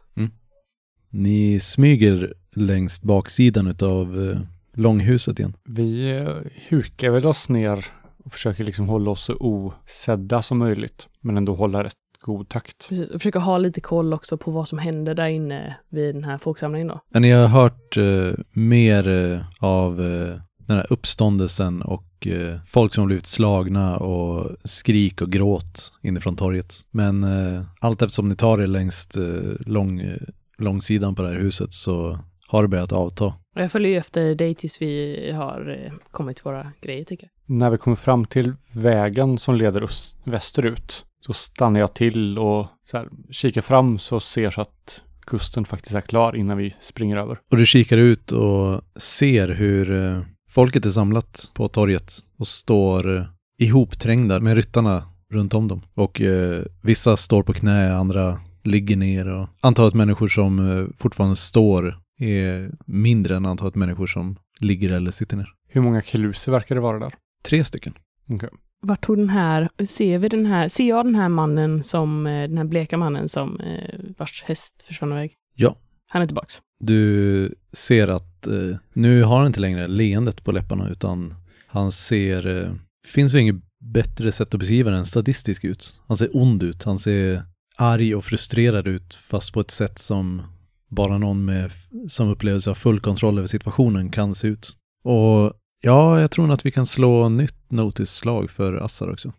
Ni 1.10 1.60
smyger 1.60 2.34
längst 2.56 3.04
baksidan 3.04 3.68
utav 3.68 4.30
eh, 4.30 4.40
långhuset 4.74 5.40
igen. 5.40 5.54
Vi 5.64 6.12
eh, 6.12 6.28
hukar 6.70 7.12
väl 7.12 7.26
oss 7.26 7.50
ner 7.50 7.86
och 8.24 8.32
försöker 8.32 8.64
liksom 8.64 8.90
hålla 8.90 9.12
oss 9.12 9.24
så 9.24 9.36
osedda 9.40 10.42
som 10.42 10.58
möjligt. 10.58 11.08
Men 11.20 11.38
ändå 11.38 11.56
hålla 11.56 11.84
rätt 11.84 11.94
god 12.24 12.50
takt. 12.50 12.90
Precis, 12.90 13.10
och 13.10 13.22
försöka 13.22 13.40
ha 13.40 13.58
lite 13.58 13.82
koll 13.82 14.14
också 14.14 14.38
på 14.38 14.52
vad 14.52 14.68
som 14.68 14.78
händer 14.78 15.16
där 15.16 15.28
inne 15.28 15.78
vid 15.90 16.16
den 16.16 16.24
här 16.24 16.38
folksamlingen 16.38 16.88
då. 16.88 17.00
Men 17.10 17.22
ni 17.22 17.32
har 17.32 17.48
hört 17.48 17.98
eh, 17.98 18.32
mer 18.52 19.08
eh, 19.08 19.40
av 19.60 20.02
eh, 20.02 20.40
den 20.68 20.78
här 20.78 20.88
uppståndelsen 20.90 21.82
och 21.82 22.28
eh, 22.28 22.60
folk 22.68 22.94
som 22.94 23.02
har 23.02 23.06
blivit 23.06 23.26
slagna 23.26 23.98
och 23.98 24.52
skrik 24.64 25.22
och 25.22 25.32
gråt 25.32 25.94
inifrån 26.02 26.36
torget. 26.36 26.74
Men 26.92 27.24
eh, 27.24 27.64
allt 27.80 28.02
eftersom 28.02 28.30
ni 28.30 28.36
tar 28.36 28.62
er 28.62 28.68
längst 28.68 29.18
eh, 29.18 29.24
lång, 29.66 30.00
eh, 30.00 30.18
långsidan 30.58 31.16
på 31.16 31.22
det 31.22 31.28
här 31.28 31.40
huset 31.40 31.74
så 31.74 32.20
har 32.48 32.62
det 32.62 32.68
börjat 32.68 32.92
avta. 32.92 33.34
Jag 33.56 33.72
följer 33.72 33.92
ju 33.92 33.98
efter 33.98 34.36
dig 34.36 34.56
tills 34.56 34.82
vi 34.82 35.32
har 35.32 35.80
eh, 35.86 35.94
kommit 36.12 36.38
till 36.38 36.44
våra 36.44 36.72
grejer 36.82 37.06
tycker 37.06 37.28
jag. 37.28 37.58
När 37.58 37.70
vi 37.70 37.78
kommer 37.78 37.96
fram 37.96 38.26
till 38.26 38.54
vägen 38.74 39.38
som 39.38 39.56
leder 39.56 39.84
oss 39.84 40.16
västerut 40.24 41.06
så 41.26 41.34
stannar 41.34 41.80
jag 41.80 41.94
till 41.94 42.40
och 42.40 42.68
så 42.92 42.98
här, 42.98 43.10
kikar 43.32 43.62
fram 43.62 44.00
så 44.00 44.20
ser 44.20 44.50
så 44.50 44.62
att 44.62 45.04
kusten 45.26 45.66
faktiskt 45.66 45.96
är 45.96 46.02
klar 46.02 46.36
innan 46.36 46.58
vi 46.58 46.76
springer 46.82 47.18
över. 47.18 47.38
Och 47.52 47.58
du 47.58 47.66
kikar 47.66 47.98
ut 47.98 48.32
och 48.32 48.82
ser 48.96 49.48
hur 49.50 49.92
eh, 49.92 50.22
folket 50.50 50.86
är 50.86 50.90
samlat 50.90 51.52
på 51.54 51.68
torget 51.68 52.14
och 52.38 52.48
står 52.48 53.18
eh, 53.18 53.26
ihopträngda 53.58 54.40
med 54.40 54.56
ryttarna 54.56 55.04
runt 55.32 55.54
om 55.54 55.68
dem. 55.68 55.82
Och 55.94 56.22
eh, 56.22 56.64
vissa 56.82 57.18
står 57.18 57.44
på 57.44 57.54
knä, 57.54 57.96
andra 57.96 58.40
ligger 58.64 58.96
ner 58.96 59.28
och 59.28 59.50
antalet 59.62 59.94
människor 59.94 60.28
som 60.28 60.60
eh, 60.60 60.86
fortfarande 60.98 61.36
står 61.36 62.00
är 62.20 62.72
mindre 62.86 63.36
än 63.36 63.46
antalet 63.46 63.76
människor 63.76 64.08
som 64.08 64.38
ligger 64.60 64.94
eller 64.94 65.12
sitter 65.12 65.38
ner. 65.38 65.50
Hur 65.68 65.82
många 65.82 66.02
keluser 66.02 66.52
verkar 66.52 66.76
det 66.76 66.82
vara 66.82 67.00
där? 67.00 67.14
Tre 67.44 67.64
stycken. 67.64 67.94
Okej. 68.30 68.50
Vart 68.86 69.06
tog 69.06 69.18
den 69.18 69.30
här, 69.30 69.70
ser 69.86 70.18
vi 70.18 70.30
den 70.30 70.46
här, 70.46 70.68
ser 70.68 70.88
jag 70.88 71.06
den 71.06 71.16
här 71.16 71.30
mannen 71.30 71.84
som, 71.84 72.28
eh, 72.28 72.50
den 72.50 72.58
här 72.58 72.66
bleka 72.66 72.98
mannen 72.98 73.30
som 73.30 73.60
eh, 73.60 74.00
vars 74.18 74.44
häst 74.44 74.82
försvann 74.88 75.12
iväg? 75.12 75.34
Ja. 75.56 75.76
Han 76.10 76.22
är 76.22 76.28
tillbaks. 76.28 76.62
Du 76.80 77.56
ser 77.72 78.08
att 78.08 78.48
eh, 78.48 78.78
nu 78.94 79.24
har 79.24 79.38
han 79.38 79.48
inte 79.48 79.60
längre 79.60 79.88
leendet 79.88 80.44
på 80.44 80.52
läpparna 80.52 80.90
utan 80.90 81.36
han 81.68 81.92
ser, 81.92 82.48
eh, 82.48 82.74
finns 83.08 83.34
ju 83.34 83.40
inget 83.40 83.56
bättre 83.80 84.32
sätt 84.32 84.54
att 84.54 84.60
beskriva 84.60 84.92
det 84.92 84.98
än 84.98 85.06
statistisk 85.06 85.64
ut. 85.64 86.00
Han 86.08 86.18
ser 86.18 86.38
ond 86.38 86.64
ut, 86.64 86.84
han 86.84 87.00
ser 87.00 87.44
arg 87.76 88.16
och 88.16 88.26
frustrerad 88.26 88.88
ut 88.88 89.16
fast 89.16 89.54
på 89.54 89.60
ett 89.60 89.72
sätt 89.72 90.00
som 90.00 90.42
bara 90.90 91.18
någon 91.18 91.46
med, 91.46 91.72
som 92.08 92.30
upplevelse 92.30 92.70
av 92.70 92.76
full 92.76 93.00
kontroll 93.00 93.38
över 93.38 93.48
situationen 93.48 94.12
kan 94.12 94.36
se 94.36 94.48
ut. 94.48 94.76
Och 95.04 95.54
ja, 95.84 96.22
jag 96.22 96.32
tror 96.32 96.48
nog 96.48 96.54
att 96.54 96.66
vi 96.66 96.72
kan 96.72 96.86
slå 96.86 97.30
nytt 97.30 97.72
notice-slag 97.72 98.52
för 98.52 98.74
Assar 98.74 99.12
också. 99.12 99.34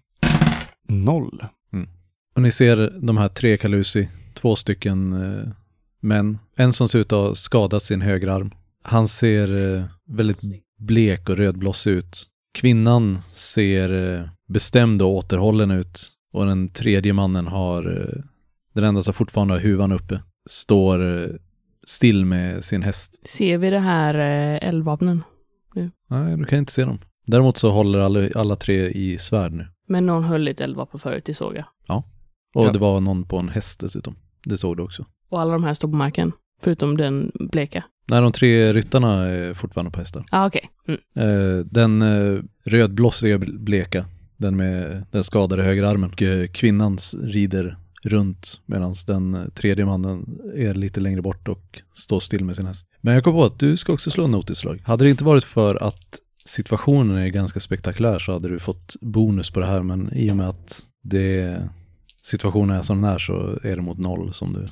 Noll. 0.88 1.44
Och 2.34 2.42
ni 2.42 2.52
ser 2.52 2.98
de 3.00 3.16
här 3.16 3.28
tre 3.28 3.56
Kalusi, 3.56 4.08
två 4.34 4.56
stycken 4.56 5.12
eh, 5.12 5.48
män. 6.00 6.38
En 6.56 6.72
som 6.72 6.88
ser 6.88 6.98
ut 6.98 7.12
att 7.12 7.28
ha 7.28 7.34
skadat 7.34 7.82
sin 7.82 8.00
högra 8.00 8.34
arm. 8.34 8.50
Han 8.82 9.08
ser 9.08 9.76
eh, 9.76 9.84
väldigt 10.08 10.40
blek 10.78 11.28
och 11.28 11.36
rödblossig 11.36 11.90
ut. 11.90 12.26
Kvinnan 12.54 13.18
ser 13.32 14.14
eh, 14.14 14.28
bestämd 14.48 15.02
och 15.02 15.08
återhållen 15.08 15.70
ut. 15.70 16.08
Och 16.32 16.46
den 16.46 16.68
tredje 16.68 17.12
mannen 17.12 17.46
har 17.46 18.00
eh, 18.00 18.22
den 18.74 18.84
enda 18.84 19.02
som 19.02 19.14
fortfarande 19.14 19.54
har 19.54 19.60
huvan 19.60 19.92
uppe, 19.92 20.20
står 20.48 21.22
eh, 21.22 21.28
still 21.86 22.24
med 22.24 22.64
sin 22.64 22.82
häst. 22.82 23.28
Ser 23.28 23.58
vi 23.58 23.70
det 23.70 23.78
här 23.78 24.14
eh, 24.14 24.68
eldvapnen? 25.80 26.26
Nej, 26.26 26.36
du 26.36 26.44
kan 26.44 26.58
inte 26.58 26.72
se 26.72 26.84
dem. 26.84 26.98
Däremot 27.26 27.56
så 27.56 27.70
håller 27.72 27.98
alla, 27.98 28.28
alla 28.34 28.56
tre 28.56 28.88
i 28.90 29.18
svärd 29.18 29.52
nu. 29.52 29.66
Men 29.88 30.06
någon 30.06 30.24
höll 30.24 30.48
i 30.48 30.50
ett 30.50 30.60
eldvapen 30.60 31.00
förut, 31.00 31.24
det 31.24 31.34
såg 31.34 31.56
jag. 31.56 31.64
Och 32.54 32.66
Ja. 32.66 32.72
det 32.72 32.78
var 32.78 33.00
någon 33.00 33.24
på 33.24 33.38
en 33.38 33.48
häst 33.48 33.80
dessutom. 33.80 34.16
Det 34.44 34.58
såg 34.58 34.76
du 34.76 34.82
också. 34.82 35.06
Och 35.30 35.40
alla 35.40 35.52
de 35.52 35.64
här 35.64 35.74
står 35.74 35.88
på 35.88 35.96
marken, 35.96 36.32
förutom 36.62 36.96
den 36.96 37.32
bleka. 37.34 37.84
Nej, 38.08 38.20
de 38.22 38.32
tre 38.32 38.72
ryttarna 38.72 39.26
är 39.26 39.54
fortfarande 39.54 39.90
på 39.90 39.98
hästar. 39.98 40.24
Ah, 40.30 40.46
okej. 40.46 40.70
Mm. 40.88 41.00
Eh, 41.16 41.64
den 41.66 42.02
eh, 42.02 42.40
rödblossiga 42.64 43.38
bleka, 43.38 44.04
den 44.36 44.56
med 44.56 45.06
den 45.10 45.24
skadade 45.24 45.62
högerarmen. 45.62 46.10
Och 46.12 46.22
eh, 46.22 46.46
kvinnan 46.46 46.94
s- 46.94 47.14
rider 47.22 47.76
runt 48.06 48.60
medan 48.66 48.94
den 49.06 49.50
tredje 49.54 49.84
mannen 49.84 50.40
är 50.56 50.74
lite 50.74 51.00
längre 51.00 51.22
bort 51.22 51.48
och 51.48 51.82
står 51.94 52.20
still 52.20 52.44
med 52.44 52.56
sin 52.56 52.66
häst. 52.66 52.86
Men 53.00 53.14
jag 53.14 53.24
kom 53.24 53.32
på 53.32 53.44
att 53.44 53.58
du 53.58 53.76
ska 53.76 53.92
också 53.92 54.10
slå 54.10 54.24
en 54.24 54.30
notislag. 54.30 54.82
Hade 54.84 55.04
det 55.04 55.10
inte 55.10 55.24
varit 55.24 55.44
för 55.44 55.82
att 55.82 56.20
situationen 56.44 57.16
är 57.16 57.28
ganska 57.28 57.60
spektakulär 57.60 58.18
så 58.18 58.32
hade 58.32 58.48
du 58.48 58.58
fått 58.58 58.96
bonus 59.00 59.50
på 59.50 59.60
det 59.60 59.66
här 59.66 59.82
men 59.82 60.12
i 60.12 60.30
och 60.30 60.36
med 60.36 60.48
att 60.48 60.82
det 61.02 61.62
situationen 62.22 62.76
är 62.76 62.82
som 62.82 63.00
den 63.00 63.10
är 63.10 63.18
så 63.18 63.58
är 63.62 63.76
det 63.76 63.82
mot 63.82 63.98
noll 63.98 64.34
som 64.34 64.52
du 64.52 64.64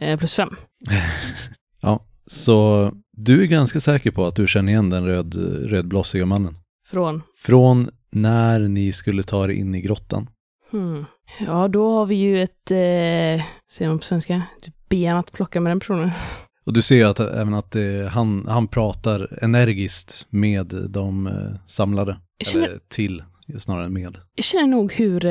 Eh, 0.00 0.18
plus 0.18 0.34
fem. 0.34 0.48
Ja, 1.80 2.06
så 2.26 2.92
du 3.12 3.42
är 3.42 3.46
ganska 3.46 3.80
säker 3.80 4.10
på 4.10 4.26
att 4.26 4.36
du 4.36 4.46
känner 4.46 4.72
igen 4.72 4.90
den 4.90 5.06
röd, 5.06 5.34
rödblossiga 5.70 6.26
mannen. 6.26 6.56
Från? 6.86 7.22
Från 7.36 7.90
när 8.10 8.60
ni 8.60 8.92
skulle 8.92 9.22
ta 9.22 9.44
er 9.44 9.48
in 9.48 9.74
i 9.74 9.80
grottan. 9.80 10.30
Hmm. 10.70 11.04
Ja, 11.46 11.68
då 11.68 11.92
har 11.92 12.06
vi 12.06 12.14
ju 12.14 12.42
ett, 12.42 12.70
eh, 12.70 13.44
säger 13.72 13.88
man 13.88 13.98
på 13.98 14.04
svenska, 14.04 14.42
ett 14.66 14.88
ben 14.88 15.16
att 15.16 15.32
plocka 15.32 15.60
med 15.60 15.70
den 15.70 15.80
personen. 15.80 16.10
Och 16.64 16.72
du 16.72 16.82
ser 16.82 17.04
att 17.04 17.20
även 17.20 17.54
att 17.54 17.70
det, 17.70 18.08
han, 18.08 18.46
han 18.48 18.68
pratar 18.68 19.38
energiskt 19.42 20.26
med 20.30 20.66
de 20.88 21.26
eh, 21.26 21.32
samlade. 21.66 22.16
Känner, 22.44 22.66
Eller 22.66 22.78
till, 22.88 23.22
snarare 23.58 23.84
än 23.84 23.92
med. 23.92 24.18
jag 24.34 24.44
känner 24.44 24.66
nog 24.66 24.92
hur 24.92 25.26
eh, 25.26 25.30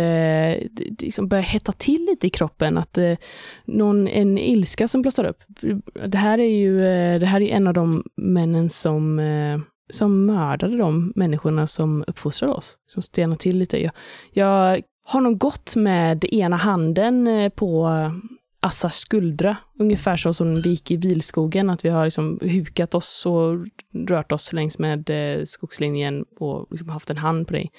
det 0.71 1.01
liksom 1.01 1.27
börjar 1.27 1.43
hetta 1.43 1.71
till 1.71 2.05
lite 2.09 2.27
i 2.27 2.29
kroppen, 2.29 2.77
att 2.77 2.97
eh, 2.97 3.17
någon, 3.65 4.07
en 4.07 4.37
ilska 4.37 4.87
som 4.87 5.01
blossar 5.01 5.25
upp. 5.25 5.43
Det 6.05 6.17
här 6.17 6.37
är 6.39 6.55
ju 6.57 6.85
eh, 6.85 7.19
det 7.19 7.25
här 7.25 7.41
är 7.41 7.55
en 7.55 7.67
av 7.67 7.73
de 7.73 8.03
männen 8.15 8.69
som, 8.69 9.19
eh, 9.19 9.59
som 9.89 10.25
mördade 10.25 10.77
de 10.77 11.13
människorna 11.15 11.67
som 11.67 12.03
uppfostrade 12.07 12.53
oss, 12.53 12.77
som 12.87 13.01
stenar 13.01 13.35
till 13.35 13.57
lite. 13.57 13.83
Jag, 13.83 13.91
jag 14.33 14.81
har 15.05 15.21
nog 15.21 15.37
gått 15.37 15.75
med 15.75 16.25
ena 16.25 16.55
handen 16.55 17.27
eh, 17.27 17.49
på 17.49 17.89
Assars 18.59 18.93
skuldra, 18.93 19.57
ungefär 19.79 20.17
så 20.17 20.33
som 20.33 20.55
det 20.55 20.69
gick 20.69 20.91
i 20.91 20.97
vilskogen, 20.97 21.69
att 21.69 21.85
vi 21.85 21.89
har 21.89 22.03
liksom 22.03 22.39
hukat 22.41 22.95
oss 22.95 23.25
och 23.25 23.55
rört 24.07 24.31
oss 24.31 24.53
längs 24.53 24.79
med 24.79 25.09
eh, 25.09 25.43
skogslinjen 25.43 26.25
och 26.39 26.67
liksom 26.71 26.89
haft 26.89 27.09
en 27.09 27.17
hand 27.17 27.47
på 27.47 27.53
dig. 27.53 27.71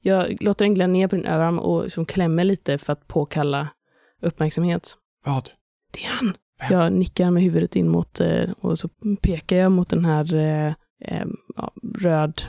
Jag 0.00 0.42
låter 0.42 0.64
den 0.64 0.74
glida 0.74 0.86
ner 0.86 1.08
på 1.08 1.16
din 1.16 1.24
överarm 1.24 1.58
och 1.58 1.82
liksom 1.82 2.06
klämmer 2.06 2.44
lite 2.44 2.78
för 2.78 2.92
att 2.92 3.06
påkalla 3.06 3.68
uppmärksamhet. 4.22 4.94
Vad? 5.24 5.50
Det 5.92 6.04
är 6.04 6.10
han! 6.10 6.36
Vem? 6.60 6.78
Jag 6.78 6.92
nickar 6.92 7.30
med 7.30 7.42
huvudet 7.42 7.76
in 7.76 7.88
mot, 7.88 8.20
eh, 8.20 8.50
och 8.60 8.78
så 8.78 8.88
pekar 9.22 9.56
jag 9.56 9.72
mot 9.72 9.88
den 9.88 10.04
här 10.04 10.74
eh, 11.00 11.26
ja, 11.56 11.72
röd 11.98 12.42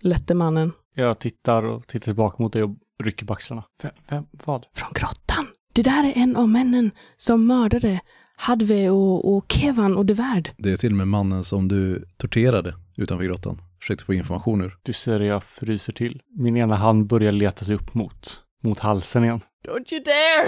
lätte 0.00 0.34
mannen 0.34 0.72
Jag 0.94 1.18
tittar 1.18 1.62
och 1.62 1.86
tittar 1.86 2.04
tillbaka 2.04 2.42
mot 2.42 2.52
dig 2.52 2.62
och 2.62 2.70
rycker 3.02 3.26
på 3.26 3.32
axlarna. 3.32 3.64
Vem? 3.82 3.92
vem 4.08 4.26
vad? 4.32 4.66
från 4.74 4.92
grottan. 4.94 5.46
Det 5.72 5.82
där 5.82 6.04
är 6.04 6.12
en 6.16 6.36
av 6.36 6.48
männen 6.48 6.90
som 7.16 7.46
mördade 7.46 8.00
Hadve 8.36 8.90
och, 8.90 9.36
och 9.36 9.44
Kevan 9.52 9.96
och 9.96 10.06
Devärd. 10.06 10.50
Det 10.58 10.72
är 10.72 10.76
till 10.76 10.92
och 10.92 10.96
med 10.96 11.08
mannen 11.08 11.44
som 11.44 11.68
du 11.68 12.04
torterade 12.16 12.74
utanför 12.96 13.24
grottan. 13.24 13.58
Försökte 13.80 14.04
få 14.04 14.14
information 14.14 14.60
ur. 14.60 14.76
Du 14.82 14.92
ser 14.92 15.20
jag 15.20 15.44
fryser 15.44 15.92
till. 15.92 16.22
Min 16.38 16.56
ena 16.56 16.76
hand 16.76 17.06
börjar 17.06 17.32
leta 17.32 17.64
sig 17.64 17.74
upp 17.74 17.94
mot, 17.94 18.42
mot 18.62 18.78
halsen 18.78 19.24
igen. 19.24 19.40
Don't 19.68 19.94
you 19.94 20.02
dare! 20.04 20.46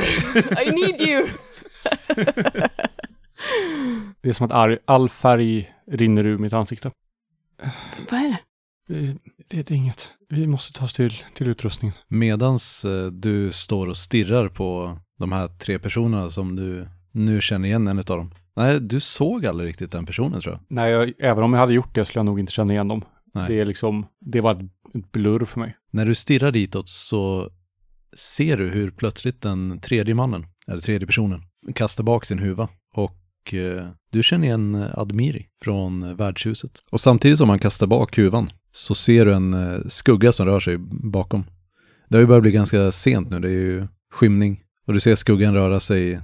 I 0.64 0.70
need 0.70 1.09
you! 1.09 1.28
Det 4.20 4.28
är 4.28 4.33
som 4.33 4.50
att 4.50 4.78
all 4.85 5.09
färg 5.09 5.72
rinner 5.90 6.26
ur 6.26 6.38
mitt 6.38 6.52
ansikte. 6.52 6.90
Vad 8.11 8.20
är 8.20 8.29
det? 8.29 8.38
Vi- 8.88 9.16
Det 9.48 9.70
är 9.70 9.75
inget. 9.75 10.11
Vi 10.29 10.46
måste 10.46 10.72
ta 10.79 10.85
oss 10.85 10.92
till, 10.92 11.12
till 11.35 11.48
utrustningen. 11.48 11.96
Medans 12.09 12.85
eh, 12.85 13.07
du 13.07 13.53
står 13.53 13.87
och 13.87 13.96
stirrar 13.96 14.48
på 14.48 14.98
de 15.18 15.33
här 15.33 15.48
tre 15.48 15.79
personerna 15.79 16.31
som 16.31 16.57
du 16.57 16.88
nu 17.12 17.40
känner 17.40 17.68
igen 17.68 17.88
en 17.88 17.98
av 17.98 18.05
dem. 18.05 18.35
Nej, 18.57 18.81
du 18.81 19.01
såg 19.01 19.46
aldrig 19.46 19.68
riktigt 19.68 19.92
den 19.92 20.07
personen 20.07 20.40
tror 20.40 20.55
jag. 20.55 20.61
Nej, 20.68 20.90
jag, 20.90 21.12
även 21.18 21.44
om 21.44 21.53
jag 21.53 21.61
hade 21.61 21.72
gjort 21.75 21.94
det 21.94 22.05
skulle 22.05 22.18
jag 22.20 22.27
nog 22.27 22.40
inte 22.40 22.53
känna 22.53 22.72
igen 22.72 22.88
dem. 22.88 23.05
Nej. 23.35 23.44
Det 23.48 23.61
är 23.61 23.66
liksom, 23.66 24.07
det 24.20 24.40
var 24.40 24.53
ett, 24.53 24.59
ett 24.94 25.12
blurr 25.12 25.44
för 25.44 25.61
mig. 25.61 25.77
När 25.92 26.07
du 26.07 26.14
stirrar 26.14 26.53
ditåt 26.53 26.88
så 26.88 27.51
ser 28.16 28.57
du 28.57 28.68
hur 28.68 28.90
plötsligt 28.90 29.40
den 29.42 29.81
tredje 29.81 30.14
mannen, 30.14 30.46
eller 30.66 30.81
tredje 30.81 31.07
personen, 31.07 31.42
kastar 31.75 32.05
bak 32.05 32.25
sin 32.25 32.38
huva. 32.38 32.68
Och 32.94 33.16
eh, 33.50 33.88
du 34.11 34.22
känner 34.22 34.46
igen 34.46 34.74
eh, 34.74 34.98
Admiri 34.98 35.46
från 35.62 36.02
eh, 36.02 36.14
värdshuset. 36.14 36.70
Och 36.90 37.00
samtidigt 37.00 37.38
som 37.38 37.48
han 37.48 37.59
kastar 37.59 37.87
bak 37.87 38.18
huvan 38.18 38.50
så 38.72 38.94
ser 38.94 39.24
du 39.24 39.35
en 39.35 39.83
skugga 39.90 40.33
som 40.33 40.46
rör 40.46 40.61
sig 40.61 40.76
bakom. 41.12 41.44
Det 42.09 42.16
har 42.16 42.20
ju 42.20 42.26
börjat 42.26 42.42
bli 42.42 42.52
ganska 42.52 42.92
sent 42.92 43.31
nu, 43.31 43.40
det 43.40 43.48
är 43.48 43.50
ju 43.50 43.87
skymning. 44.12 44.61
Och 44.87 44.94
du 44.94 45.00
ser 45.00 45.14
skuggan 45.14 45.55
röra 45.55 45.81
sig 45.81 46.20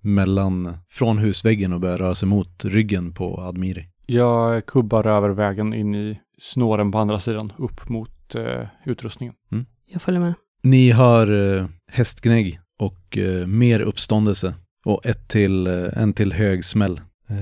mellan, 0.00 0.76
från 0.90 1.18
husväggen 1.18 1.72
och 1.72 1.80
börja 1.80 1.98
röra 1.98 2.14
sig 2.14 2.28
mot 2.28 2.64
ryggen 2.64 3.12
på 3.12 3.40
Admiri. 3.40 3.88
Jag 4.06 4.66
kubbar 4.66 5.06
över 5.06 5.28
vägen 5.28 5.74
in 5.74 5.94
i 5.94 6.20
snåren 6.38 6.92
på 6.92 6.98
andra 6.98 7.20
sidan, 7.20 7.52
upp 7.56 7.88
mot 7.88 8.34
eh, 8.34 8.66
utrustningen. 8.84 9.34
Jag 9.86 10.02
följer 10.02 10.20
med. 10.20 10.34
Ni 10.62 10.90
hör 10.90 11.56
eh, 11.58 11.66
hästgnägg 11.92 12.60
och 12.78 13.18
eh, 13.18 13.46
mer 13.46 13.80
uppståndelse 13.80 14.54
och 14.86 15.06
ett 15.06 15.28
till, 15.28 15.66
eh, 15.66 16.02
en 16.02 16.12
till 16.12 16.32
hög 16.32 16.64
smäll. 16.64 17.00
Eh, 17.28 17.36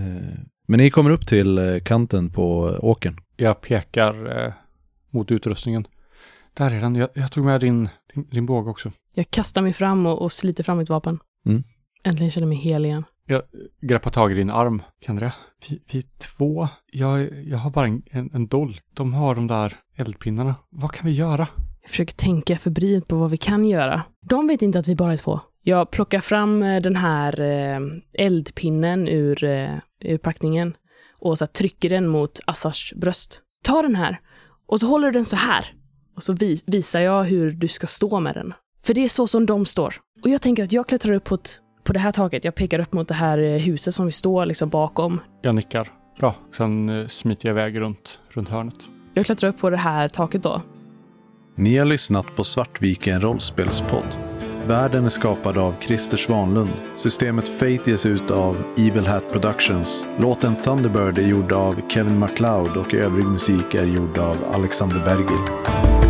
men 0.67 0.79
ni 0.79 0.91
kommer 0.91 1.11
upp 1.11 1.27
till 1.27 1.59
eh, 1.59 1.79
kanten 1.81 2.31
på 2.31 2.79
åkern. 2.83 3.21
Jag 3.37 3.61
pekar 3.61 4.45
eh, 4.47 4.53
mot 5.11 5.31
utrustningen. 5.31 5.87
Där 6.55 6.75
är 6.75 6.81
den. 6.81 6.95
Jag, 6.95 7.09
jag 7.15 7.33
tog 7.33 7.45
med 7.45 7.61
din, 7.61 7.89
din, 8.15 8.29
din 8.31 8.47
båge 8.47 8.71
också. 8.71 8.93
Jag 9.15 9.31
kastar 9.31 9.63
mig 9.63 9.73
fram 9.73 10.07
och, 10.07 10.23
och 10.23 10.33
sliter 10.33 10.65
fram 10.65 10.79
mitt 10.79 10.89
vapen. 10.89 11.19
Mm. 11.47 11.65
Äntligen 12.05 12.31
känner 12.31 12.47
jag 12.47 12.49
mig 12.49 12.59
hel 12.59 12.85
igen. 12.85 13.05
Greppar 13.81 14.11
tag 14.11 14.33
i 14.33 14.35
din 14.35 14.51
arm. 14.51 14.83
Kan 15.01 15.17
det? 15.17 15.33
Vi, 15.69 15.83
vi 15.93 15.99
är 15.99 16.05
två. 16.37 16.69
Jag, 16.93 17.45
jag 17.45 17.59
har 17.59 17.71
bara 17.71 17.87
en, 17.87 18.03
en, 18.11 18.31
en 18.35 18.47
doll. 18.47 18.81
De 18.95 19.15
har 19.15 19.35
de 19.35 19.47
där 19.47 19.73
eldpinnarna. 19.97 20.55
Vad 20.71 20.93
kan 20.93 21.07
vi 21.07 21.13
göra? 21.13 21.49
Jag 21.83 21.91
försöker 21.91 22.15
tänka 22.15 22.59
febrilt 22.59 23.09
på 23.09 23.17
vad 23.17 23.31
vi 23.31 23.37
kan 23.37 23.65
göra. 23.65 24.03
De 24.29 24.47
vet 24.47 24.63
inte 24.63 24.79
att 24.79 24.89
vi 24.89 24.97
bara 24.97 25.13
är 25.13 25.17
två. 25.17 25.41
Jag 25.67 25.91
plockar 25.91 26.21
fram 26.21 26.63
eh, 26.63 26.83
den 26.83 26.97
här 26.97 27.41
eh, 27.41 27.81
eldpinnen 28.15 29.09
ur, 29.09 29.45
eh, 29.45 29.75
ur 30.01 30.19
packningen 30.19 30.77
och 31.19 31.39
så 31.39 31.47
trycker 31.47 31.89
den 31.89 32.09
mot 32.09 32.41
Assars 32.45 32.93
bröst. 32.97 33.41
Ta 33.63 33.83
den 33.83 33.97
här 33.97 34.21
och 34.67 34.81
så 34.81 34.87
håller 34.87 35.07
du 35.07 35.13
den 35.13 35.25
så 35.25 35.37
här. 35.37 35.75
Och 36.17 36.23
så 36.23 36.33
vi, 36.33 36.63
visar 36.67 37.01
jag 37.01 37.25
hur 37.25 37.51
du 37.51 37.69
ska 37.69 37.87
stå 37.87 38.21
med 38.21 38.35
den. 38.35 38.55
För 38.83 38.95
det 38.95 39.05
är 39.05 39.09
så 39.09 39.27
som 39.27 39.47
de 39.47 39.67
står. 39.67 39.95
Och 40.23 40.29
jag 40.29 40.43
tänker 40.43 40.65
att 40.65 40.73
jag 40.73 40.89
klättrar 40.89 41.15
upp 41.15 41.25
på, 41.25 41.35
ett, 41.35 41.61
på 41.85 41.93
det 41.93 41.99
här 41.99 42.13
taket. 42.13 42.45
Jag 42.45 42.55
pekar 42.55 42.79
upp 42.79 42.93
mot 42.93 43.09
det 43.09 43.15
här 43.15 43.59
huset 43.59 43.95
som 43.95 44.07
vi 44.07 44.13
står 44.13 44.47
liksom 44.47 44.69
bakom. 44.69 45.21
Jag 45.43 45.55
nickar. 45.55 45.93
Bra. 46.19 46.35
Sen 46.57 47.09
smiter 47.09 47.49
jag 47.49 47.55
iväg 47.55 47.81
runt, 47.81 48.21
runt 48.29 48.49
hörnet. 48.49 48.77
Jag 49.15 49.27
klättrar 49.27 49.49
upp 49.51 49.59
på 49.59 49.71
det 49.71 49.77
här 49.77 50.09
taket 50.09 50.43
då. 50.43 50.63
Ni 51.55 51.77
har 51.77 51.85
lyssnat 51.85 52.27
på 52.37 52.45
Svartviken 52.45 53.21
rollspelspodd. 53.21 54.34
Världen 54.67 55.05
är 55.05 55.09
skapad 55.09 55.59
av 55.59 55.75
Christer 55.81 56.17
Svanlund. 56.17 56.73
Systemet 56.97 57.49
Fate 57.49 57.91
ges 57.91 58.07
ut 58.07 58.31
av 58.31 58.57
Evil 58.77 59.07
Hat 59.07 59.33
Productions. 59.33 60.07
Låten 60.19 60.57
Thunderbird 60.57 61.19
är 61.19 61.29
gjord 61.29 61.53
av 61.53 61.81
Kevin 61.89 62.19
MacLeod 62.19 62.77
och 62.77 62.95
övrig 62.95 63.27
musik 63.27 63.75
är 63.75 63.85
gjord 63.85 64.19
av 64.19 64.37
Alexander 64.53 65.03
Bergil. 65.05 66.04